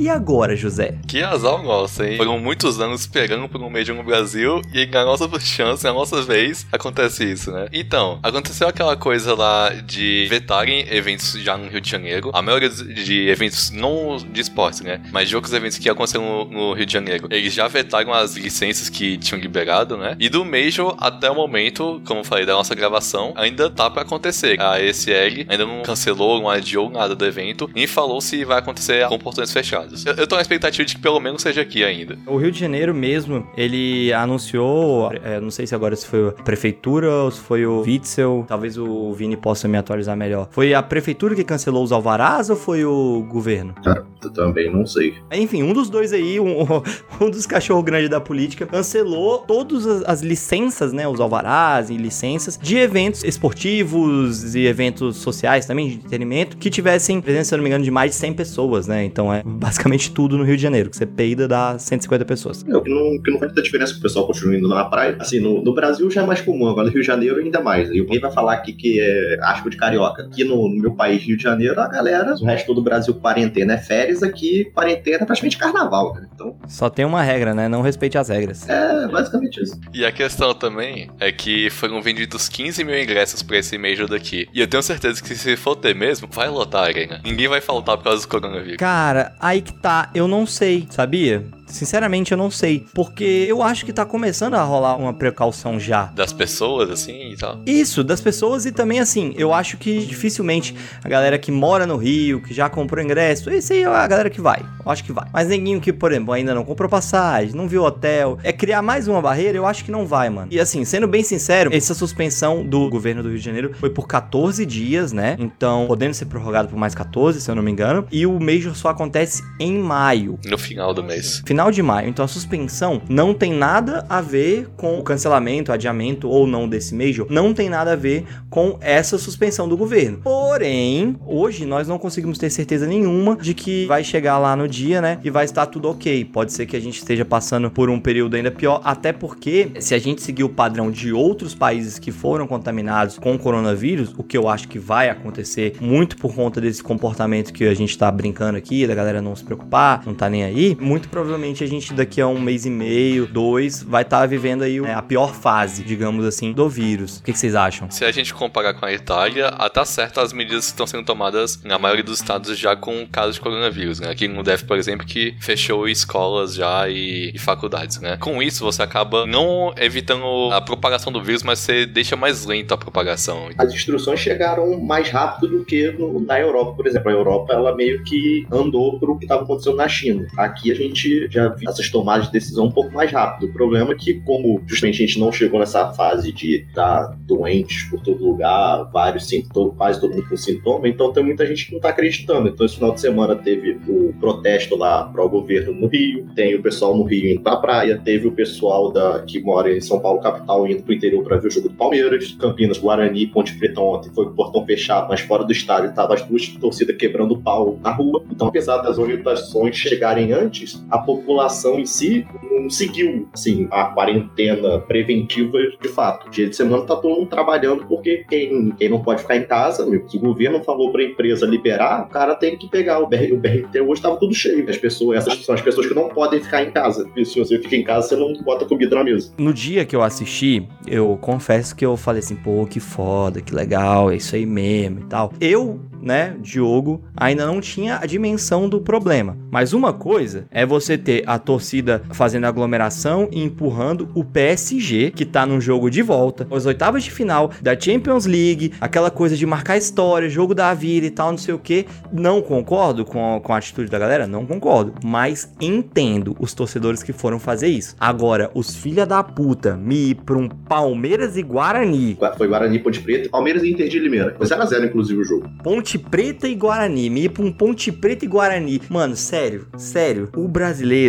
[0.00, 0.94] E agora, José?
[1.06, 2.16] Que azar nosso, hein?
[2.16, 6.22] Foram muitos anos esperando por um Major no Brasil e na nossa chance, na nossa
[6.22, 7.68] vez, acontece isso, né?
[7.70, 12.30] Então, aconteceu aquela coisa lá de vetarem eventos já no Rio de Janeiro.
[12.32, 15.02] A maioria de eventos, não de esportes, né?
[15.12, 17.28] Mas de outros eventos que aconteceram no, no Rio de Janeiro.
[17.30, 20.16] Eles já vetaram as licenças que tinham liberado, né?
[20.18, 24.58] E do Major, até o momento, como falei da nossa gravação, ainda tá pra acontecer.
[24.58, 29.06] A ESL ainda não cancelou, não adiou nada do evento, nem falou se vai acontecer
[29.06, 29.89] com portões fechados.
[30.06, 32.18] Eu, eu tô na expectativa de que pelo menos seja aqui ainda.
[32.26, 36.32] O Rio de Janeiro mesmo, ele anunciou, é, não sei se agora se foi a
[36.32, 40.48] prefeitura ou se foi o Witzel, talvez o Vini possa me atualizar melhor.
[40.50, 43.74] Foi a prefeitura que cancelou os alvarás ou foi o governo?
[43.82, 45.14] Cara, eu também não sei.
[45.32, 46.66] Enfim, um dos dois aí, um,
[47.20, 51.96] um dos cachorro grandes da política, cancelou todas as, as licenças, né, os alvarás e
[51.96, 57.58] licenças de eventos esportivos e eventos sociais também, de entretenimento, que tivessem presença, se eu
[57.58, 59.04] não me engano, de mais de 100 pessoas, né?
[59.04, 62.64] Então é basicamente tudo no Rio de Janeiro, que você peida dá 150 pessoas.
[62.68, 64.84] É, o que não, que não faz muita diferença que o pessoal continue indo na
[64.84, 65.16] praia.
[65.20, 67.88] Assim, no, no Brasil já é mais comum, agora no Rio de Janeiro ainda mais.
[67.90, 70.24] E alguém vai falar aqui que é asco de carioca.
[70.24, 73.74] Aqui no, no meu país, Rio de Janeiro, a galera, o resto do Brasil, quarentena
[73.74, 76.28] é férias, aqui quarentena é praticamente carnaval, né?
[76.34, 77.68] Então, Só tem uma regra, né?
[77.68, 78.68] Não respeite as regras.
[78.68, 79.78] é basicamente isso.
[79.94, 84.48] E a questão também é que foram vendidos 15 mil ingressos pra esse Major daqui.
[84.52, 87.20] E eu tenho certeza que se for ter mesmo, vai lotar a arena.
[87.24, 88.76] Ninguém vai faltar por causa do coronavírus.
[88.76, 91.44] Cara, aí que tá, eu não sei, sabia?
[91.72, 92.86] Sinceramente, eu não sei.
[92.94, 96.06] Porque eu acho que tá começando a rolar uma precaução já.
[96.06, 97.60] Das pessoas, assim, e tal.
[97.66, 101.96] Isso, das pessoas e também assim, eu acho que dificilmente a galera que mora no
[101.96, 104.64] Rio, que já comprou ingresso, esse aí é a galera que vai.
[104.84, 105.28] Eu acho que vai.
[105.32, 109.08] Mas ninguém que, por exemplo, ainda não comprou passagem, não viu hotel, é criar mais
[109.08, 110.48] uma barreira, eu acho que não vai, mano.
[110.50, 114.06] E assim, sendo bem sincero, essa suspensão do governo do Rio de Janeiro foi por
[114.06, 115.36] 14 dias, né?
[115.38, 118.06] Então, podendo ser prorrogado por mais 14, se eu não me engano.
[118.10, 121.42] E o Major só acontece em maio No final do mês.
[121.46, 122.08] final de maio.
[122.08, 126.94] Então a suspensão não tem nada a ver com o cancelamento, adiamento ou não desse
[126.94, 127.26] Major.
[127.28, 130.18] Não tem nada a ver com essa suspensão do governo.
[130.22, 135.00] Porém, hoje nós não conseguimos ter certeza nenhuma de que vai chegar lá no dia,
[135.00, 135.18] né?
[135.24, 136.24] E vai estar tudo ok.
[136.26, 139.94] Pode ser que a gente esteja passando por um período ainda pior, até porque se
[139.94, 144.22] a gente seguir o padrão de outros países que foram contaminados com o coronavírus, o
[144.22, 148.10] que eu acho que vai acontecer muito por conta desse comportamento que a gente tá
[148.10, 151.92] brincando aqui, da galera não se preocupar, não tá nem aí, muito provavelmente a gente
[151.92, 155.82] daqui a um mês e meio, dois, vai estar vivendo aí né, a pior fase,
[155.82, 157.18] digamos assim, do vírus.
[157.18, 157.90] O que, que vocês acham?
[157.90, 161.62] Se a gente comparar com a Itália, até certo as medidas que estão sendo tomadas
[161.64, 164.10] na maioria dos estados já com casos de coronavírus, né?
[164.10, 168.16] Aqui no DF, por exemplo, que fechou escolas já e, e faculdades, né?
[168.18, 172.74] Com isso, você acaba não evitando a propagação do vírus, mas você deixa mais lenta
[172.74, 173.48] a propagação.
[173.58, 177.08] As instruções chegaram mais rápido do que no- na Europa, por exemplo.
[177.10, 180.26] A Europa, ela meio que andou pro que estava acontecendo na China.
[180.36, 183.48] Aqui a gente já viu essas tomadas de decisão um pouco mais rápido.
[183.48, 187.84] O problema é que, como justamente a gente não chegou nessa fase de estar doentes
[187.84, 191.72] por todo lugar, vários sintomas, quase todo mundo com sintoma, então tem muita gente que
[191.72, 192.48] não tá acreditando.
[192.48, 196.62] Então, esse final de semana teve o protesto lá pro governo no Rio, tem o
[196.62, 200.20] pessoal no Rio indo pra praia, teve o pessoal da, que mora em São Paulo,
[200.20, 204.10] capital, indo pro interior pra ver o jogo do Palmeiras, Campinas, Guarani, Ponte Preta ontem
[204.14, 207.78] foi com o portão fechado, mas fora do estádio tava as duas torcidas quebrando pau
[207.82, 208.22] na rua.
[208.30, 211.29] Então, apesar das orientações chegarem antes, a população
[211.78, 212.26] em si
[212.60, 216.30] não seguiu, assim, a quarentena preventiva de fato.
[216.30, 219.86] Dia de semana tá todo mundo trabalhando porque quem, quem não pode ficar em casa,
[219.86, 222.98] meu, se o governo falou pra empresa liberar, o cara tem que pegar.
[222.98, 224.68] O, BR, o BRT hoje tava tudo cheio.
[224.68, 227.08] As pessoas, essas são as pessoas que não podem ficar em casa.
[227.24, 229.32] Se você fica em casa, você não bota comida na mesa.
[229.38, 233.54] No dia que eu assisti, eu confesso que eu falei assim, pô, que foda, que
[233.54, 235.32] legal, é isso aí mesmo e tal.
[235.40, 239.36] Eu, né, Diogo, ainda não tinha a dimensão do problema.
[239.50, 245.24] Mas uma coisa é você ter a torcida fazendo aglomeração e empurrando o PSG, que
[245.24, 249.44] tá num jogo de volta, as oitavas de final da Champions League, aquela coisa de
[249.44, 251.86] marcar história, jogo da vida e tal, não sei o que.
[252.12, 254.26] Não concordo com a, com a atitude da galera?
[254.26, 254.94] Não concordo.
[255.04, 257.94] Mas entendo os torcedores que foram fazer isso.
[257.98, 263.00] Agora, os filha da puta me ir pra um Palmeiras e Guarani, Foi Guarani, Ponte
[263.00, 264.34] Preta, Palmeiras e Inter de Limeira.
[264.36, 265.50] Foi 0x0, inclusive, o jogo.
[265.62, 267.08] Ponte Ponte Preta e Guarani.
[267.08, 268.80] Me ir pra um Ponte Preta e Guarani.
[268.88, 270.28] Mano, sério, sério.
[270.36, 270.99] O brasileiro,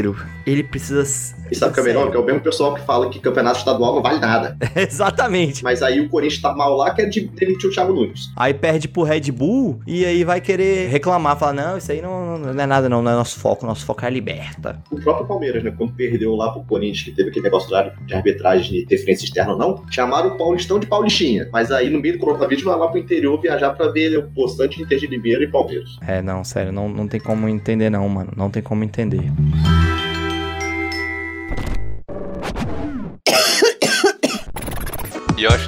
[0.46, 1.04] ele precisa.
[1.52, 2.10] E sabe o que é melhor?
[2.10, 4.58] Que é o mesmo pessoal que fala que campeonato estadual não vale nada.
[4.76, 5.64] Exatamente.
[5.64, 8.32] Mas aí o Corinthians tá mal lá, quer de- demitir o Thiago Nunes.
[8.38, 12.38] Aí perde pro Red Bull e aí vai querer reclamar, falar: não, isso aí não,
[12.38, 14.82] não é nada, não, não é nosso foco, nosso foco é a liberta.
[14.90, 15.74] O próprio Palmeiras, né?
[15.78, 17.70] Quando perdeu lá pro Corinthians, que teve aquele negócio
[18.06, 21.50] de arbitragem de interferência externa ou não, chamaram o Paulistão de Paulistinha.
[21.52, 24.82] Mas aí no meio do coronavírus vai lá pro interior viajar pra ver o postante
[24.82, 25.98] Inter de Limeira e Palmeiras.
[26.08, 28.32] É, não, sério, não, não tem como entender, não, mano.
[28.38, 29.22] Não tem como entender.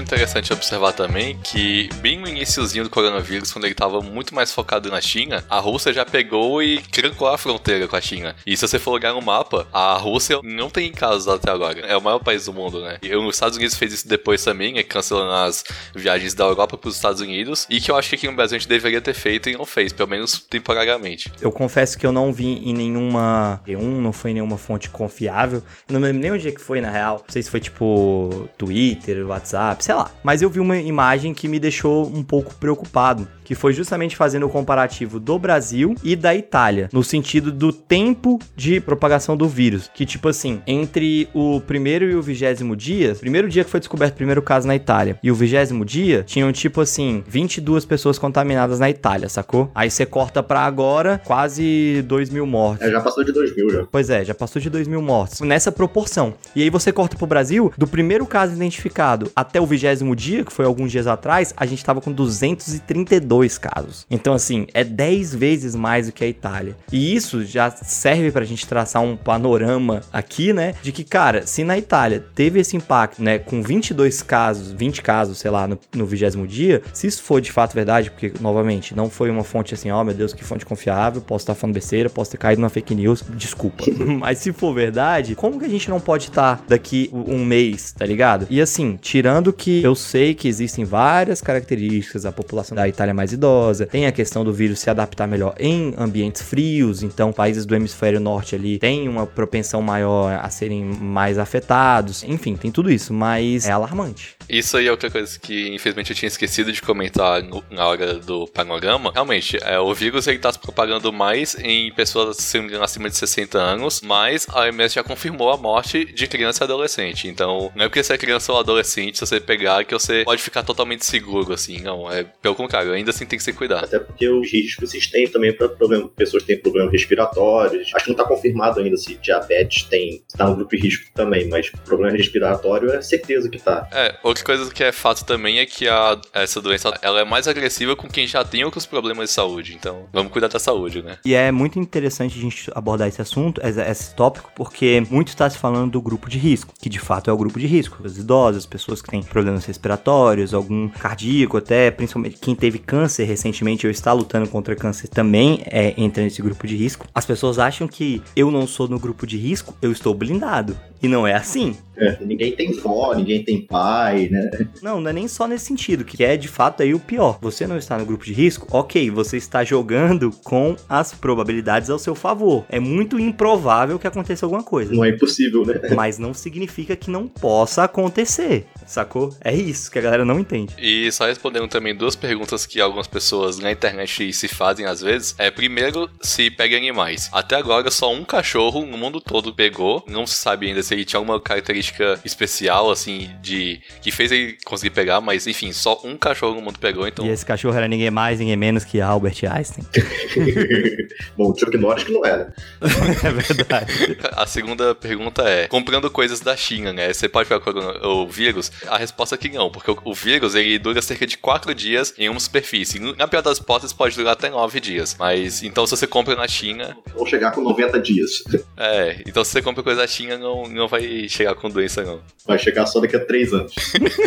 [0.03, 4.91] Interessante observar também que, bem no iniciozinho do coronavírus, quando ele tava muito mais focado
[4.91, 8.35] na China, a Rússia já pegou e trancou a fronteira com a China.
[8.45, 11.79] E se você for olhar no mapa, a Rússia não tem casos até agora.
[11.81, 12.97] É o maior país do mundo, né?
[13.01, 15.63] E os Estados Unidos fez isso depois também, né, cancelando as
[15.95, 17.65] viagens da Europa para os Estados Unidos.
[17.69, 19.65] E que eu acho que aqui no Brasil a gente deveria ter feito e não
[19.65, 21.31] fez, pelo menos temporariamente.
[21.41, 23.61] Eu confesso que eu não vi em nenhuma.
[23.65, 25.63] P1, não foi em nenhuma fonte confiável.
[25.89, 27.23] Não lembro nem onde é que foi, na real.
[27.25, 30.11] Não sei se foi tipo Twitter, WhatsApp, sei lá.
[30.23, 33.27] Mas eu vi uma imagem que me deixou um pouco preocupado.
[33.43, 36.89] Que foi justamente fazendo o comparativo do Brasil e da Itália.
[36.91, 39.89] No sentido do tempo de propagação do vírus.
[39.93, 44.13] Que, tipo assim, entre o primeiro e o vigésimo dia, primeiro dia que foi descoberto
[44.13, 48.79] o primeiro caso na Itália, e o vigésimo dia, tinham, tipo assim, 22 pessoas contaminadas
[48.79, 49.69] na Itália, sacou?
[49.73, 52.87] Aí você corta pra agora, quase 2 mil mortes.
[52.87, 53.85] É, já passou de 2 mil já.
[53.91, 55.41] Pois é, já passou de 2 mil mortos.
[55.41, 56.33] Nessa proporção.
[56.55, 60.53] E aí você corta pro Brasil, do primeiro caso identificado até o vigésimo dia, que
[60.53, 64.05] foi alguns dias atrás, a gente tava com 232 casos.
[64.09, 66.75] Então, assim, é 10 vezes mais do que a Itália.
[66.91, 70.73] E isso já serve pra gente traçar um panorama aqui, né?
[70.81, 75.37] De que, cara, se na Itália teve esse impacto, né, com 22 casos, 20 casos,
[75.37, 79.29] sei lá, no, vigésimo dia, se isso for de fato verdade, porque, novamente, não foi
[79.29, 82.31] uma fonte assim, ó, oh, meu Deus, que fonte confiável, posso estar falando besteira, posso
[82.31, 83.83] ter caído na fake news, desculpa.
[84.19, 88.05] Mas se for verdade, como que a gente não pode estar daqui um mês, tá
[88.05, 88.47] ligado?
[88.49, 93.13] E assim, tirando que eu sei que existem várias características, a população da Itália é
[93.13, 97.65] mais idosa, tem a questão do vírus se adaptar melhor em ambientes frios, então países
[97.65, 102.91] do hemisfério norte ali têm uma propensão maior a serem mais afetados, enfim, tem tudo
[102.91, 104.35] isso, mas é alarmante.
[104.49, 108.15] Isso aí é outra coisa que, infelizmente, eu tinha esquecido de comentar no- na hora
[108.15, 109.11] do panorama.
[109.13, 112.37] Realmente, é, o vírus ele tá se propagando mais em pessoas
[112.81, 117.27] acima de 60 anos, mas a OMS já confirmou a morte de criança e adolescente.
[117.27, 120.41] Então, não é porque você é criança ou adolescente, se você pegar, que você pode
[120.41, 121.79] ficar totalmente seguro, assim.
[121.79, 123.85] Não, é pelo contrário, ainda assim tem que ser cuidado.
[123.85, 127.91] Até porque os riscos existem também para problema, pessoas que têm problemas respiratórios.
[127.93, 131.47] Acho que não está confirmado ainda se diabetes tem, está no grupo de risco também,
[131.47, 133.87] mas problema respiratório é certeza que tá.
[133.91, 137.47] É, outra coisa que é fato também é que a, essa doença ela é mais
[137.47, 139.75] agressiva com quem já tem outros problemas de saúde.
[139.75, 141.17] Então, vamos cuidar da saúde, né?
[141.25, 145.57] E é muito interessante a gente abordar esse assunto, esse, tópico, porque muito está se
[145.57, 147.99] falando do grupo de risco, que de fato é o grupo de risco.
[148.03, 153.85] Os idosos, pessoas que têm problemas respiratórios, algum cardíaco até, principalmente quem teve câncer recentemente
[153.85, 157.07] ou está lutando contra câncer também é, entra nesse grupo de risco.
[157.13, 160.77] As pessoas acham que eu não sou no grupo de risco, eu estou blindado.
[161.01, 161.75] E não é assim.
[161.97, 164.49] É, ninguém tem vó, ninguém tem pai, né?
[164.81, 167.37] Não, não é nem só nesse sentido, que é de fato aí o pior.
[167.41, 171.99] Você não está no grupo de risco, ok, você está jogando com as probabilidades ao
[171.99, 172.65] seu favor.
[172.69, 174.93] É muito improvável que aconteça alguma coisa.
[174.93, 175.81] Não é impossível, né?
[175.93, 179.35] Mas não significa que não possa acontecer, sacou?
[179.41, 180.73] É isso que a galera não entende.
[180.79, 185.35] E só respondendo também duas perguntas que algumas pessoas na internet se fazem às vezes.
[185.37, 187.29] É primeiro, se pega animais.
[187.33, 190.03] Até agora só um cachorro no mundo todo pegou.
[190.07, 193.81] Não se sabe ainda se ele tinha alguma característica especial, assim, de.
[194.01, 197.25] que fez ele conseguir pegar, mas enfim, só um cachorro no mundo pegou, então.
[197.25, 199.85] E esse cachorro era ninguém mais, ninguém menos que Albert Einstein.
[201.35, 202.53] Bom, o Chuck Norris que não era.
[202.81, 204.17] é verdade.
[204.33, 207.11] A segunda pergunta é: comprando coisas da China, né?
[207.11, 207.63] Você pode pegar
[208.05, 208.71] o vírus?
[208.87, 212.13] A resposta é que não, porque o, o vírus ele dura cerca de 4 dias
[212.17, 212.82] em uma superfície.
[213.17, 215.15] Na pior das hipóteses, pode durar até 9 dias.
[215.19, 218.43] Mas então, se você compra na China, Vão chegar com 90 dias.
[218.77, 219.21] é.
[219.27, 222.19] Então, se você compra coisa da China, não, não vai chegar com doença, não.
[222.45, 223.73] Vai chegar só daqui a 3 anos.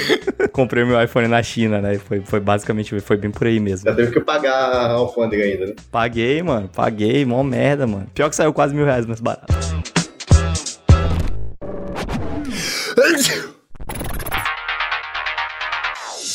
[0.53, 1.99] Comprei meu iPhone na China, né?
[1.99, 3.89] Foi, foi basicamente, foi bem por aí mesmo.
[3.89, 5.75] Já teve que pagar a alfândega ainda, né?
[5.91, 6.69] Paguei, mano.
[6.75, 8.07] Paguei, mó merda, mano.
[8.15, 9.55] Pior que saiu quase mil reais mais barato.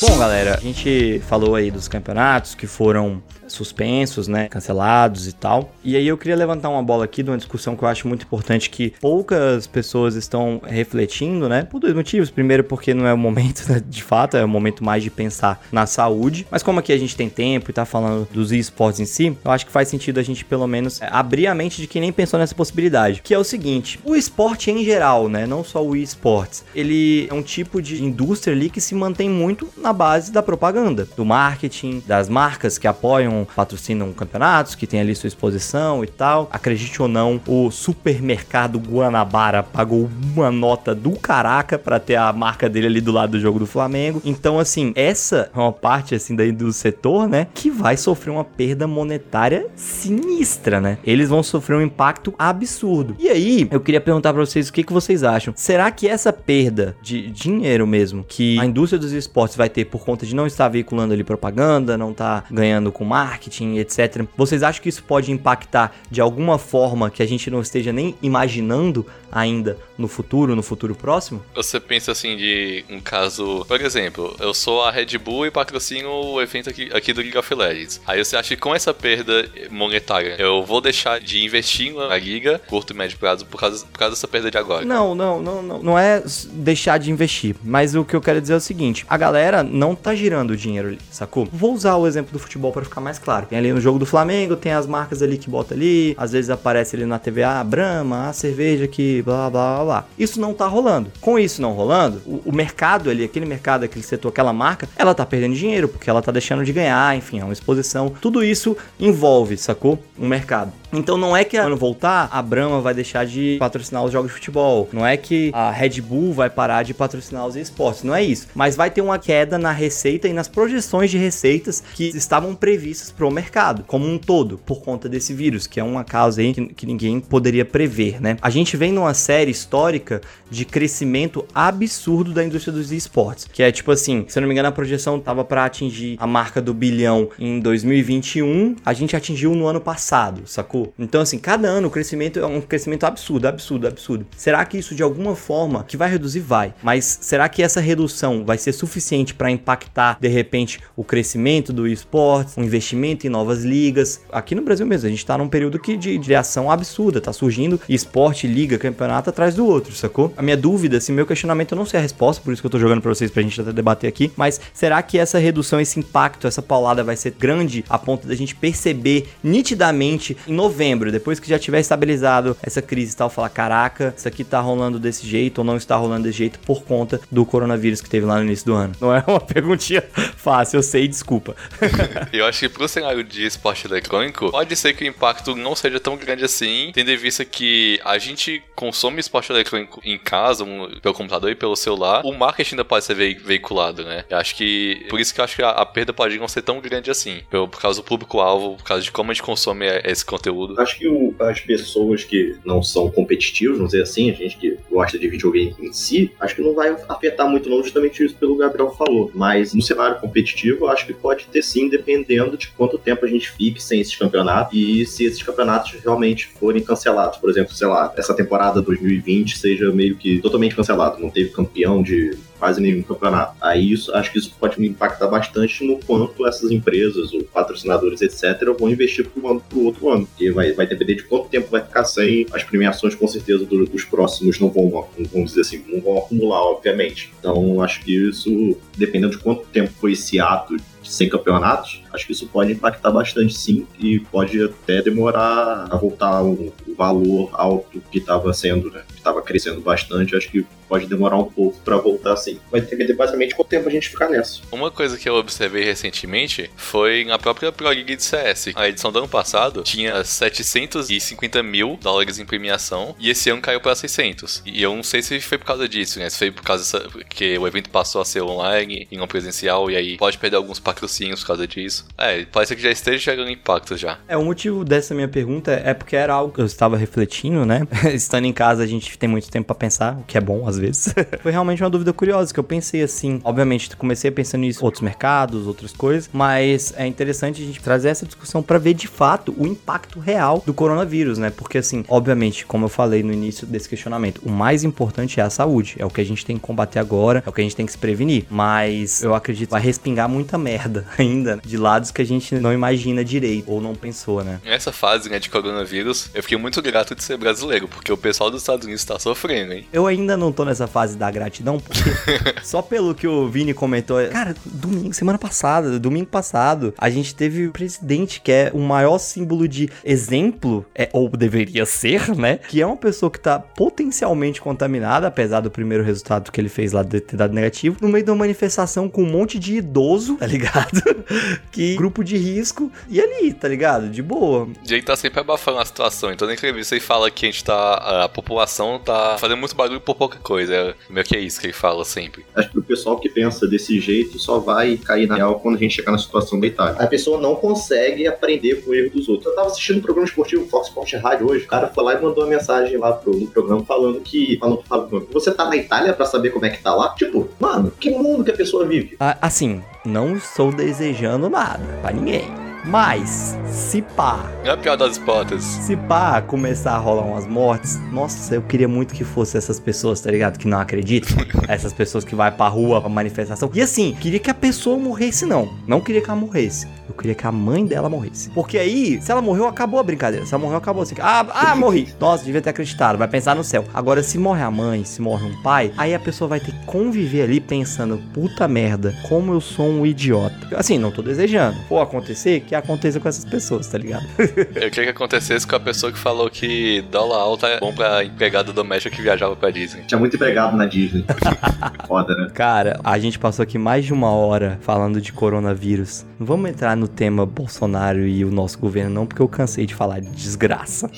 [0.02, 5.72] Bom, galera, a gente falou aí dos campeonatos que foram suspensos, né, cancelados e tal.
[5.84, 8.24] E aí eu queria levantar uma bola aqui de uma discussão que eu acho muito
[8.24, 12.30] importante que poucas pessoas estão refletindo, né, por dois motivos.
[12.30, 15.62] Primeiro porque não é o momento, né, de fato, é o momento mais de pensar
[15.70, 16.46] na saúde.
[16.50, 19.50] Mas como aqui a gente tem tempo e tá falando dos esportes em si, eu
[19.50, 22.12] acho que faz sentido a gente pelo menos é, abrir a mente de quem nem
[22.12, 23.20] pensou nessa possibilidade.
[23.22, 27.34] Que é o seguinte, o esporte em geral, né, não só o esportes, ele é
[27.34, 32.02] um tipo de indústria ali que se mantém muito na base da propaganda, do marketing,
[32.06, 36.48] das marcas que apoiam patrocinam campeonatos, que tem ali sua exposição e tal.
[36.52, 42.68] Acredite ou não, o supermercado Guanabara pagou uma nota do caraca para ter a marca
[42.68, 44.20] dele ali do lado do jogo do Flamengo.
[44.24, 48.44] Então, assim, essa é uma parte assim daí do setor, né, que vai sofrer uma
[48.44, 50.98] perda monetária sinistra, né?
[51.04, 53.16] Eles vão sofrer um impacto absurdo.
[53.18, 55.54] E aí, eu queria perguntar para vocês o que, que vocês acham.
[55.56, 60.04] Será que essa perda de dinheiro mesmo que a indústria dos esportes vai ter por
[60.04, 64.24] conta de não estar veiculando ali propaganda, não estar tá ganhando com marca marketing, etc.
[64.36, 68.14] Vocês acham que isso pode impactar de alguma forma que a gente não esteja nem
[68.22, 71.42] imaginando ainda no futuro, no futuro próximo?
[71.54, 76.08] Você pensa assim de um caso, por exemplo, eu sou a Red Bull e patrocino
[76.10, 78.00] o evento aqui, aqui do League of Legends.
[78.06, 82.60] Aí você acha que com essa perda monetária eu vou deixar de investir na liga,
[82.66, 84.84] curto e médio prazo, por causa, por causa dessa perda de agora?
[84.84, 85.82] Não, não, não, não.
[85.82, 87.56] Não é deixar de investir.
[87.64, 90.56] Mas o que eu quero dizer é o seguinte: a galera não tá girando o
[90.56, 91.48] dinheiro ali, sacou?
[91.50, 93.46] Vou usar o exemplo do futebol para ficar mais claro.
[93.46, 96.50] Tem ali no jogo do Flamengo, tem as marcas ali que bota ali, às vezes
[96.50, 100.04] aparece ali na TV, ah, Brahma, a cerveja que blá blá blá blá.
[100.18, 101.10] Isso não tá rolando.
[101.20, 105.14] Com isso não rolando, o, o, mercado ali, aquele mercado, aquele setor, aquela marca, ela
[105.14, 108.12] tá perdendo dinheiro, porque ela tá deixando de ganhar, enfim, é uma exposição.
[108.20, 109.98] Tudo isso envolve, sacou?
[110.18, 110.72] Um mercado.
[110.92, 114.34] Então não é que quando voltar, a Brahma vai deixar de patrocinar os jogos de
[114.34, 114.88] futebol.
[114.92, 118.02] Não é que a Red Bull vai parar de patrocinar os esportes.
[118.02, 118.48] Não é isso.
[118.54, 123.10] Mas vai ter uma queda na receita e nas projeções de receitas que estavam previstas
[123.10, 126.52] para o mercado, como um todo, por conta desse vírus, que é uma causa aí
[126.52, 128.36] que, que ninguém poderia prever, né?
[128.42, 133.72] A gente vem numa série histórica de crescimento absurdo da indústria dos esportes, que é
[133.72, 136.74] tipo assim, se eu não me engano, a projeção tava para atingir a marca do
[136.74, 140.81] bilhão em 2021, a gente atingiu no ano passado, sacou?
[140.98, 144.26] Então, assim, cada ano o crescimento é um crescimento absurdo, absurdo, absurdo.
[144.36, 146.40] Será que isso de alguma forma que vai reduzir?
[146.40, 146.74] Vai.
[146.82, 151.86] Mas será que essa redução vai ser suficiente para impactar, de repente, o crescimento do
[151.86, 154.20] esporte, o investimento em novas ligas?
[154.30, 157.32] Aqui no Brasil mesmo, a gente tá num período que de, de ação absurda, tá
[157.32, 160.32] surgindo esporte, liga, campeonato atrás do outro, sacou?
[160.36, 162.70] A minha dúvida, assim, meu questionamento, eu não sei a resposta, por isso que eu
[162.70, 165.98] tô jogando pra vocês pra gente até debater aqui, mas será que essa redução, esse
[165.98, 171.38] impacto, essa paulada vai ser grande a ponto da gente perceber nitidamente em novembro, depois
[171.38, 175.26] que já tiver estabilizado essa crise e tal, falar: caraca, isso aqui tá rolando desse
[175.26, 178.44] jeito ou não está rolando desse jeito por conta do coronavírus que teve lá no
[178.44, 178.94] início do ano?
[179.00, 180.02] Não é uma perguntinha
[180.36, 181.54] fácil, eu sei, desculpa.
[182.32, 186.00] eu acho que pro cenário de esporte eletrônico, pode ser que o impacto não seja
[186.00, 190.64] tão grande assim, tendo em vista que a gente consome esporte eletrônico em casa,
[191.02, 194.24] pelo computador e pelo celular, o marketing ainda pode ser veiculado, né?
[194.30, 195.06] Eu acho que.
[195.10, 197.42] Por isso que eu acho que a, a perda pode não ser tão grande assim.
[197.50, 200.80] Por, por causa do público-alvo, por causa de como a gente consome esse conteúdo conteúdo.
[200.80, 204.76] Acho que o, as pessoas que não são competitivas, vamos dizer assim, a gente que
[204.90, 208.56] gosta de videogame em si, acho que não vai afetar muito não, justamente isso pelo
[208.56, 209.30] Gabriel falou.
[209.34, 213.50] Mas no cenário competitivo, acho que pode ter sim, dependendo de quanto tempo a gente
[213.50, 217.38] fique sem esses campeonatos e se esses campeonatos realmente forem cancelados.
[217.38, 222.02] Por exemplo, sei lá, essa temporada 2020 seja meio que totalmente cancelado, não teve campeão
[222.02, 223.56] de quase nenhum campeonato.
[223.60, 228.22] Aí isso, acho que isso pode me impactar bastante no quanto essas empresas, ou patrocinadores,
[228.22, 230.26] etc., vão investir para um ano para o outro ano.
[230.26, 233.84] Porque vai, vai depender de quanto tempo vai ficar sem as premiações, com certeza, do,
[233.84, 237.32] dos próximos não vão, vamos dizer assim, não vão acumular, obviamente.
[237.36, 242.32] Então, acho que isso, dependendo de quanto tempo foi esse ato sem campeonatos, acho que
[242.32, 248.18] isso pode impactar bastante sim e pode até demorar a voltar o, valor alto que
[248.18, 249.02] estava sendo, né?
[249.08, 250.36] Que estava crescendo bastante.
[250.36, 252.58] Acho que pode demorar um pouco para voltar assim.
[252.70, 254.60] Vai depender basicamente quanto tempo a gente ficar nessa.
[254.70, 258.72] Uma coisa que eu observei recentemente foi na própria Pro League de CS.
[258.74, 263.80] A edição do ano passado tinha 750 mil dólares em premiação e esse ano caiu
[263.80, 264.62] para 600.
[264.66, 266.28] E eu não sei se foi por causa disso, né?
[266.28, 269.96] Se foi por causa que o evento passou a ser online e não presencial e
[269.96, 272.04] aí pode perder alguns patrocínios por causa disso.
[272.18, 274.18] É, parece que já esteja gerando impacto já.
[274.28, 277.88] É, o motivo dessa minha pergunta é porque era algo que eu estava refletindo, né?
[278.12, 280.76] Estando em casa, a gente tem muito tempo para pensar, o que é bom às
[280.76, 280.81] vezes.
[281.42, 283.40] Foi realmente uma dúvida curiosa, que eu pensei assim.
[283.44, 288.26] Obviamente, comecei pensando nisso, outros mercados, outras coisas, mas é interessante a gente trazer essa
[288.26, 291.50] discussão para ver de fato o impacto real do coronavírus, né?
[291.50, 295.50] Porque assim, obviamente, como eu falei no início desse questionamento, o mais importante é a
[295.50, 297.76] saúde, é o que a gente tem que combater agora, é o que a gente
[297.76, 298.46] tem que se prevenir.
[298.50, 302.72] Mas eu acredito que vai respingar muita merda ainda de lados que a gente não
[302.72, 304.60] imagina direito ou não pensou, né?
[304.64, 308.50] Nessa fase, né, de coronavírus, eu fiquei muito grato de ser brasileiro, porque o pessoal
[308.50, 309.86] dos Estados Unidos tá sofrendo, hein?
[309.92, 312.00] Eu ainda não tô nessa fase da gratidão, porque
[312.62, 317.66] só pelo que o Vini comentou, cara, domingo, semana passada, domingo passado, a gente teve
[317.66, 322.56] o presidente que é o maior símbolo de exemplo, é, ou deveria ser, né?
[322.56, 326.92] Que é uma pessoa que tá potencialmente contaminada, apesar do primeiro resultado que ele fez
[326.92, 330.36] lá de ter dado negativo, no meio de uma manifestação com um monte de idoso,
[330.36, 331.02] tá ligado?
[331.70, 334.08] que grupo de risco, e ali, tá ligado?
[334.08, 334.68] De boa.
[334.84, 338.24] Jay tá sempre abafando a situação, então na entrevista ele fala que a gente tá.
[338.24, 340.51] A população tá fazendo muito barulho por pouca coisa.
[340.60, 342.44] É meio que é isso que ele fala sempre.
[342.54, 345.78] Acho que o pessoal que pensa desse jeito só vai cair na real quando a
[345.78, 346.96] gente chegar na situação da Itália.
[347.00, 349.46] A pessoa não consegue aprender com o erro dos outros.
[349.46, 351.64] Eu tava assistindo um programa esportivo Fox Sport Rádio hoje.
[351.64, 354.56] O cara foi lá e mandou uma mensagem lá pro, no programa falando que.
[354.58, 357.14] Falando, falando, você tá na Itália pra saber como é que tá lá?
[357.14, 359.16] Tipo, mano, que mundo que a pessoa vive?
[359.20, 362.71] Ah, Assim, não estou desejando nada pra ninguém.
[362.84, 365.64] Mas, se pá, é a pior das hipóteses.
[365.64, 370.20] se pá começar a rolar umas mortes, nossa, eu queria muito que fosse essas pessoas,
[370.20, 370.58] tá ligado?
[370.58, 371.36] Que não acreditam.
[371.68, 373.70] essas pessoas que vai pra rua pra manifestação.
[373.72, 375.72] E assim, queria que a pessoa morresse, não.
[375.86, 376.88] Não queria que ela morresse.
[377.08, 378.50] Eu queria que a mãe dela morresse.
[378.50, 380.46] Porque aí, se ela morreu, acabou a brincadeira.
[380.46, 381.14] Se ela morreu, acabou assim.
[381.20, 382.08] Ah, ah, morri.
[382.18, 383.18] Nossa, devia ter acreditado.
[383.18, 383.84] Vai pensar no céu.
[383.92, 386.84] Agora, se morre a mãe, se morre um pai, aí a pessoa vai ter que
[386.86, 390.76] conviver ali pensando, puta merda, como eu sou um idiota.
[390.76, 391.76] Assim, não tô desejando.
[391.88, 394.26] For acontecer, que aconteça com essas pessoas, tá ligado?
[394.74, 398.24] Eu queria que acontecesse com a pessoa que falou que dólar alta é bom pra
[398.24, 400.02] empregada doméstica que viajava pra Disney.
[400.06, 401.24] Tinha muito empregado na Disney.
[402.06, 402.50] Foda, né?
[402.54, 406.24] Cara, a gente passou aqui mais de uma hora falando de coronavírus.
[406.38, 409.94] Não vamos entrar no tema Bolsonaro e o nosso governo, não, porque eu cansei de
[409.94, 411.10] falar de desgraça.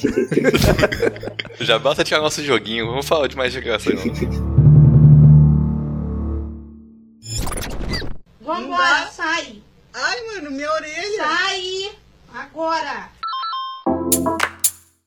[1.61, 4.54] Já basta tirar nosso joguinho, vamos falar de mais de graça aí, não.
[10.45, 11.17] Mano, minha orelha.
[11.17, 11.91] Sai!
[12.35, 13.09] Agora!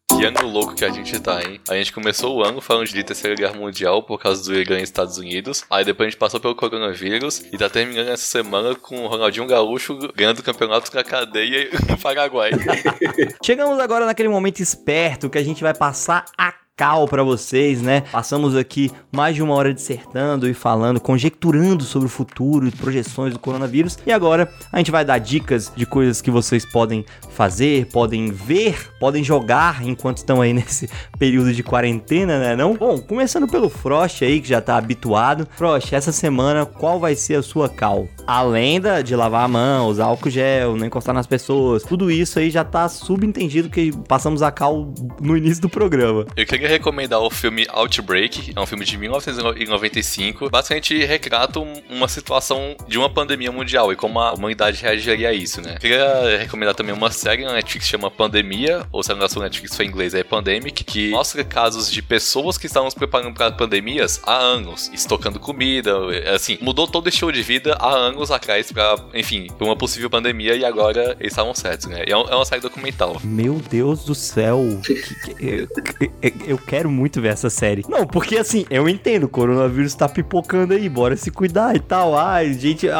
[0.09, 1.61] Que ano louco que a gente tá, hein?
[1.69, 4.81] A gente começou o ano falando de Terceira Guerra Mundial por causa do Irã e
[4.81, 5.63] Estados Unidos.
[5.69, 9.45] Aí depois a gente passou pelo coronavírus e tá terminando essa semana com o Ronaldinho
[9.45, 12.49] Gaúcho ganhando o campeonato na cadeia no Paraguai.
[13.45, 18.03] Chegamos agora naquele momento esperto que a gente vai passar a cal pra vocês, né?
[18.11, 23.33] Passamos aqui mais de uma hora dissertando e falando, conjecturando sobre o futuro e projeções
[23.33, 23.97] do coronavírus.
[24.05, 28.91] E agora a gente vai dar dicas de coisas que vocês podem fazer, podem ver,
[28.99, 32.55] podem jogar enquanto estão aí nesse período de quarentena, né?
[32.55, 32.75] Não?
[32.75, 35.47] Bom, começando pelo Frost aí, que já tá habituado.
[35.55, 38.07] Frost, essa semana qual vai ser a sua cal?
[38.27, 42.37] Além da de lavar a mão, usar álcool gel, não encostar nas pessoas, tudo isso
[42.37, 46.27] aí já tá subentendido que passamos a cal no início do programa.
[46.35, 50.49] Eu queria recomendar o filme Outbreak, é um filme de 1995.
[50.49, 55.33] Basicamente retrata um- uma situação de uma pandemia mundial e como a humanidade reagiria a
[55.33, 55.77] isso, né?
[55.79, 59.75] Queria recomendar também uma série na Netflix que chama Pandemia, ou se a nossa Netflix
[59.75, 63.51] foi em inglês é Pandemic, que mostra casos de pessoas que estavam se preparando para
[63.51, 65.93] pandemias há anos, estocando comida,
[66.33, 70.09] assim, mudou todo o estilo de vida há anos atrás para, enfim, pra uma possível
[70.09, 72.03] pandemia e agora eles estavam certos, né?
[72.07, 73.21] E é é uma série documental.
[73.23, 74.59] Meu Deus do céu.
[76.47, 77.83] Eu, eu quero muito ver essa série.
[77.87, 82.17] Não, porque assim, eu entendo, o coronavírus tá pipocando aí, bora se cuidar e tal.
[82.17, 82.93] Ai, gente, eu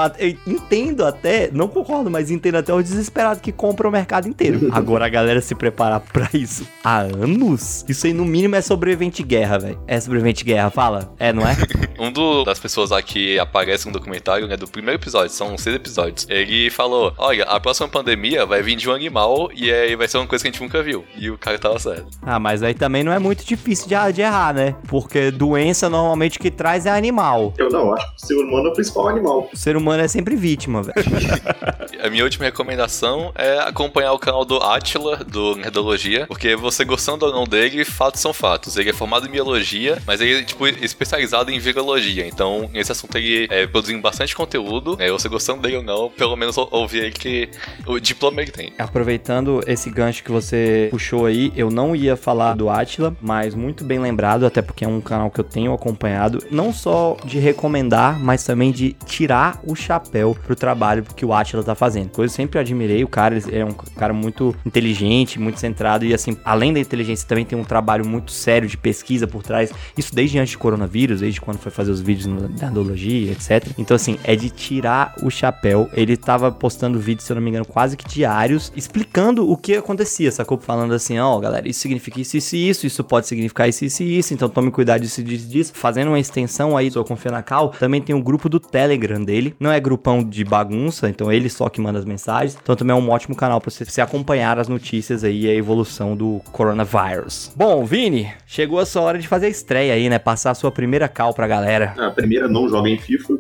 [0.45, 4.70] entendo até, não concordo, mas entendo até o desesperado que compra o mercado inteiro.
[4.74, 7.86] Agora a galera se preparar pra isso há anos?
[7.88, 9.80] Isso aí no mínimo é sobrevivente guerra, velho.
[9.88, 11.14] É sobrevivente guerra, fala?
[11.20, 11.55] É, não é?
[11.99, 15.76] Um do- das pessoas lá que aparece no documentário, né, do primeiro episódio, são seis
[15.76, 20.08] episódios, ele falou: Olha, a próxima pandemia vai vir de um animal e aí vai
[20.08, 21.03] ser uma coisa que a gente nunca viu.
[21.18, 22.05] E o cara tava certo.
[22.22, 24.75] Ah, mas aí também não é muito difícil de, de errar, né?
[24.87, 27.53] Porque doença normalmente que traz é animal.
[27.57, 29.49] Eu não, acho que o ser humano é o principal animal.
[29.53, 30.95] O ser humano é sempre vítima, velho.
[32.03, 37.25] A minha última recomendação é acompanhar o canal do Atila, do Nerdologia, porque você gostando
[37.25, 38.77] ou não dele, fatos são fatos.
[38.77, 42.27] Ele é formado em biologia, mas ele é, tipo, especializado em virologia.
[42.27, 44.95] Então, nesse assunto ele é produzindo bastante conteúdo.
[44.97, 45.09] Né?
[45.11, 47.49] Você gostando dele ou não, pelo menos ou- ouvir aí que
[47.85, 48.73] o diploma ele tem.
[48.77, 53.53] Aproveitando esse gancho que você puxou aí, eu não ia falar do Atila, mas mas
[53.53, 57.38] muito bem lembrado, até porque é um canal que eu tenho acompanhado, não só de
[57.38, 62.09] recomendar, mas também de tirar o chapéu pro trabalho que o Atila tá fazendo.
[62.09, 66.35] Coisa eu sempre admirei o cara, é um cara muito inteligente, muito centrado e assim,
[66.43, 69.71] além da inteligência, também tem um trabalho muito sério de pesquisa por trás.
[69.95, 72.25] Isso desde antes do coronavírus, desde quando foi fazer os vídeos
[72.59, 73.71] da andologia, etc.
[73.77, 75.88] Então assim, é de tirar o chapéu.
[75.93, 79.75] Ele tava postando vídeos, se eu não me engano, quase que diários, explicando o que
[79.75, 80.57] acontecia, sacou?
[80.57, 84.03] Falando assim, ó, oh, galera, isso significa isso, isso isso, isso pode significar isso, isso
[84.03, 85.72] e isso, então tome cuidado disso, disso, disso.
[85.74, 86.91] Fazendo uma extensão aí,
[87.32, 89.55] na Cal, também tem um grupo do Telegram dele.
[89.59, 92.57] Não é grupão de bagunça, então ele só que manda as mensagens.
[92.61, 95.53] Então também é um ótimo canal para você, você acompanhar as notícias aí e a
[95.53, 97.51] evolução do coronavírus.
[97.55, 100.20] Bom, Vini, chegou a sua hora de fazer a estreia aí, né?
[100.20, 101.93] Passar a sua primeira cal pra galera.
[101.97, 103.38] A primeira não joga em FIFA.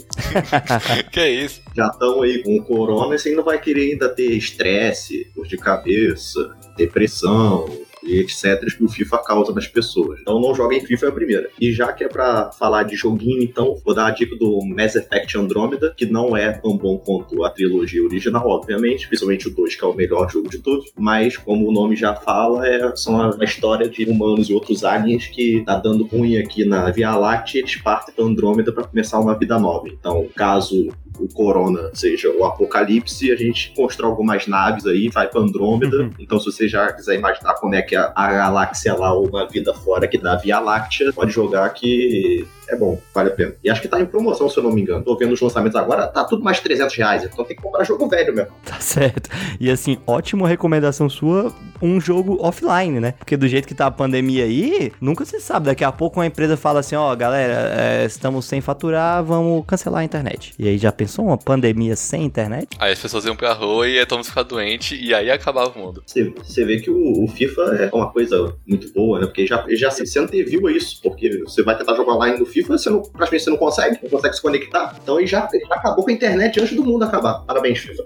[1.11, 1.61] que isso?
[1.75, 5.47] Já estão aí com o corona e você ainda vai querer ainda ter estresse, dor
[5.47, 7.67] de cabeça, depressão,
[8.07, 8.65] e etc.
[8.75, 10.19] que o FIFA causa nas pessoas.
[10.21, 11.49] Então não joga em FIFA é a primeira.
[11.59, 14.95] E já que é pra falar de joguinho, então vou dar a dica do Mass
[14.95, 19.75] Effect Andromeda, que não é tão bom quanto a trilogia original, obviamente, principalmente o 2,
[19.75, 23.31] que é o melhor jogo de todos, mas como o nome já fala, é só
[23.31, 27.59] uma história de humanos e outros aliens que tá dando ruim aqui na Via Láctea
[27.59, 29.87] eles partem pra Andrômeda para começar uma vida nova.
[29.89, 30.89] Então, caso
[31.19, 36.03] o Corona seja o apocalipse, a gente constrói algumas naves aí, vai pra Andrômeda.
[36.03, 36.11] Uhum.
[36.19, 39.47] Então, se você já quiser imaginar como é que a, a galáxia lá, ou uma
[39.47, 43.53] vida fora aqui da Via Láctea, pode jogar que é bom, vale a pena.
[43.63, 45.03] E acho que tá em promoção, se eu não me engano.
[45.03, 48.07] Tô vendo os lançamentos agora, tá tudo mais 300 reais, então tem que comprar jogo
[48.07, 48.51] velho mesmo.
[48.65, 49.29] Tá certo.
[49.59, 53.13] E assim, ótima recomendação sua, um jogo offline, né?
[53.17, 55.67] Porque do jeito que tá a pandemia aí, nunca se sabe.
[55.67, 59.65] Daqui a pouco uma empresa fala assim, ó, oh, galera, é, estamos sem faturar, vamos
[59.65, 60.53] cancelar a internet.
[60.57, 62.69] E aí já pensou uma pandemia sem internet?
[62.79, 66.03] Aí as pessoas iam pra rua e então ficar doente e aí acabava o mundo.
[66.05, 67.61] Você, vê que o, o, FIFA
[67.91, 69.25] é uma coisa muito boa, né?
[69.25, 72.56] Porque já, já se, você anteviu isso, porque você vai tentar jogar online no FIFA
[72.57, 74.95] FIFA, você não, praticamente você não consegue, não consegue se conectar.
[75.01, 77.43] Então ele já, ele já acabou com a internet antes do mundo acabar.
[77.45, 78.03] Parabéns, FIFA.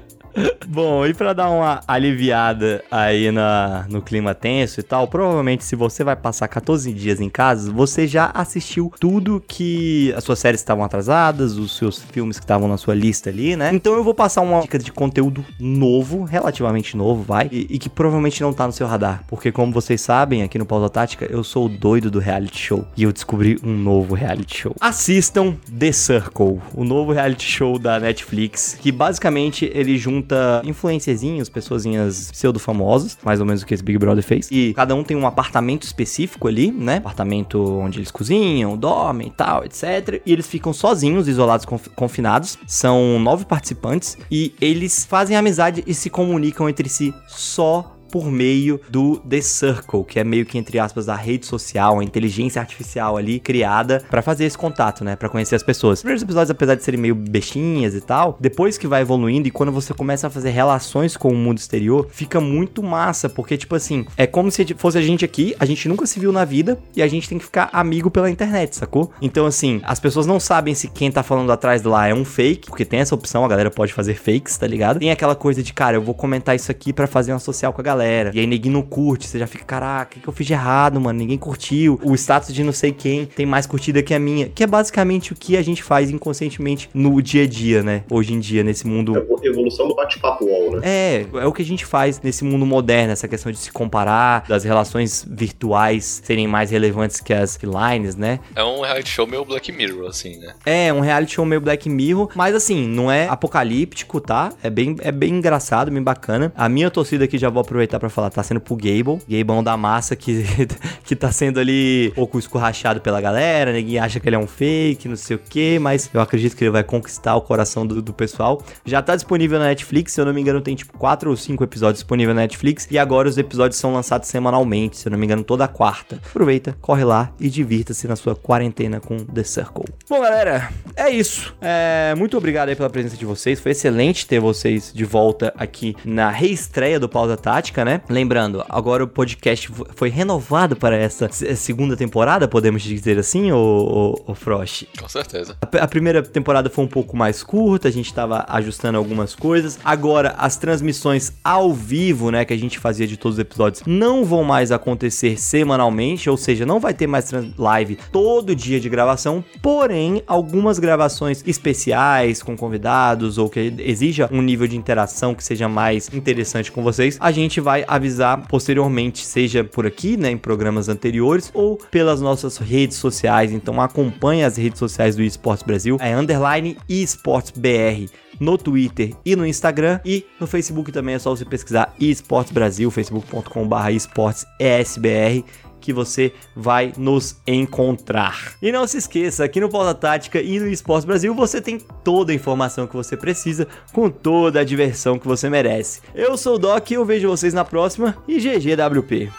[0.66, 5.74] Bom, e para dar uma aliviada aí na, no clima tenso e tal, provavelmente se
[5.74, 10.60] você vai passar 14 dias em casa, você já assistiu tudo que as suas séries
[10.60, 13.70] estavam atrasadas, os seus filmes que estavam na sua lista ali, né?
[13.72, 17.88] Então eu vou passar uma dica de conteúdo novo, relativamente novo, vai, e, e que
[17.88, 21.42] provavelmente não tá no seu radar, porque como vocês sabem, aqui no Pausa Tática, eu
[21.42, 24.76] sou o doido do reality show e eu descobri um novo reality show.
[24.80, 31.48] Assistam The Circle, o novo reality show da Netflix, que basicamente ele junta junta influencerzinhos,
[31.48, 34.48] pessoazinhas pseudo-famosas, mais ou menos o que esse Big Brother fez.
[34.50, 36.96] E cada um tem um apartamento específico ali, né?
[36.98, 40.20] Apartamento onde eles cozinham, dormem e tal, etc.
[40.24, 42.58] E eles ficam sozinhos, isolados, confinados.
[42.66, 48.80] São nove participantes e eles fazem amizade e se comunicam entre si só por meio
[48.88, 53.16] do The Circle, que é meio que entre aspas a rede social, a inteligência artificial
[53.16, 55.98] ali criada para fazer esse contato, né, para conhecer as pessoas.
[55.98, 59.50] Os primeiros episódios, apesar de serem meio bestinhas e tal, depois que vai evoluindo e
[59.50, 63.74] quando você começa a fazer relações com o mundo exterior, fica muito massa, porque tipo
[63.74, 66.78] assim, é como se fosse a gente aqui, a gente nunca se viu na vida
[66.96, 69.10] e a gente tem que ficar amigo pela internet, sacou?
[69.22, 72.24] Então assim, as pessoas não sabem se quem tá falando atrás de lá é um
[72.24, 74.98] fake, porque tem essa opção, a galera pode fazer fakes, tá ligado?
[74.98, 77.80] Tem aquela coisa de, cara, eu vou comentar isso aqui para fazer uma social com
[77.80, 78.30] a galera galera.
[78.34, 81.00] E aí ninguém não curte, você já fica, caraca, o que, eu fiz de errado,
[81.00, 81.18] mano?
[81.18, 82.00] Ninguém curtiu.
[82.02, 84.48] O status de não sei quem tem mais curtida que a minha.
[84.48, 88.04] Que é basicamente o que a gente faz inconscientemente no dia a dia, né?
[88.10, 89.16] Hoje em dia, nesse mundo.
[89.16, 90.80] É a evolução do bate-papo wall, né?
[90.82, 94.44] É, é o que a gente faz nesse mundo moderno, essa questão de se comparar,
[94.48, 98.40] das relações virtuais serem mais relevantes que as lines, né?
[98.54, 100.54] É um reality show meio Black Mirror, assim, né?
[100.64, 104.52] É, um reality show meio Black Mirror, mas assim, não é apocalíptico, tá?
[104.62, 106.52] É bem, é bem engraçado, bem bacana.
[106.56, 109.62] A minha torcida aqui já vou aproveitar aproveitar para falar, tá sendo pro Gable, Gabeão
[109.62, 110.44] da massa que,
[111.04, 114.46] que tá sendo ali um pouco escorrachado pela galera, ninguém acha que ele é um
[114.46, 118.00] fake, não sei o que, mas eu acredito que ele vai conquistar o coração do,
[118.00, 118.62] do pessoal.
[118.84, 121.64] Já tá disponível na Netflix, se eu não me engano, tem tipo 4 ou 5
[121.64, 125.26] episódios disponíveis na Netflix, e agora os episódios são lançados semanalmente, se eu não me
[125.26, 126.20] engano, toda quarta.
[126.30, 129.84] Aproveita, corre lá e divirta-se na sua quarentena com The Circle.
[130.08, 131.54] Bom, galera, é isso.
[131.60, 135.96] É, muito obrigado aí pela presença de vocês, foi excelente ter vocês de volta aqui
[136.04, 138.00] na reestreia do Pausa Tática né?
[138.08, 144.34] Lembrando, agora o podcast foi renovado para essa segunda temporada, podemos dizer assim, o, o,
[144.34, 144.86] Frost?
[144.98, 145.56] Com certeza.
[145.60, 149.78] A, a, primeira temporada foi um pouco mais curta, a gente estava ajustando algumas coisas.
[149.84, 154.24] Agora, as transmissões ao vivo, né, que a gente fazia de todos os episódios, não
[154.24, 159.44] vão mais acontecer semanalmente, ou seja, não vai ter mais live todo dia de gravação,
[159.62, 165.68] porém, algumas gravações especiais com convidados ou que exija um nível de interação que seja
[165.68, 170.36] mais interessante com vocês, a gente vai vai avisar posteriormente, seja por aqui, né, em
[170.36, 173.52] programas anteriores ou pelas nossas redes sociais.
[173.52, 178.10] Então acompanhe as redes sociais do Esportes Brasil, é underline esportes BR
[178.40, 180.00] no Twitter e no Instagram.
[180.04, 185.44] E no Facebook também é só você pesquisar esportes Brasil, facebook.com.br esportes ESBR
[185.80, 188.54] que você vai nos encontrar.
[188.60, 192.32] E não se esqueça, aqui no Pauta Tática e no Esporte Brasil você tem toda
[192.32, 196.00] a informação que você precisa, com toda a diversão que você merece.
[196.14, 199.30] Eu sou o Doc e eu vejo vocês na próxima e GGWP.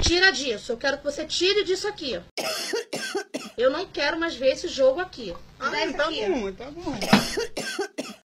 [0.00, 2.18] Tira disso, eu quero que você tire disso aqui.
[3.56, 5.34] Eu não quero mais ver esse jogo aqui.
[5.58, 6.26] Ah, isso tá aqui.
[6.26, 6.98] bom, tá bom.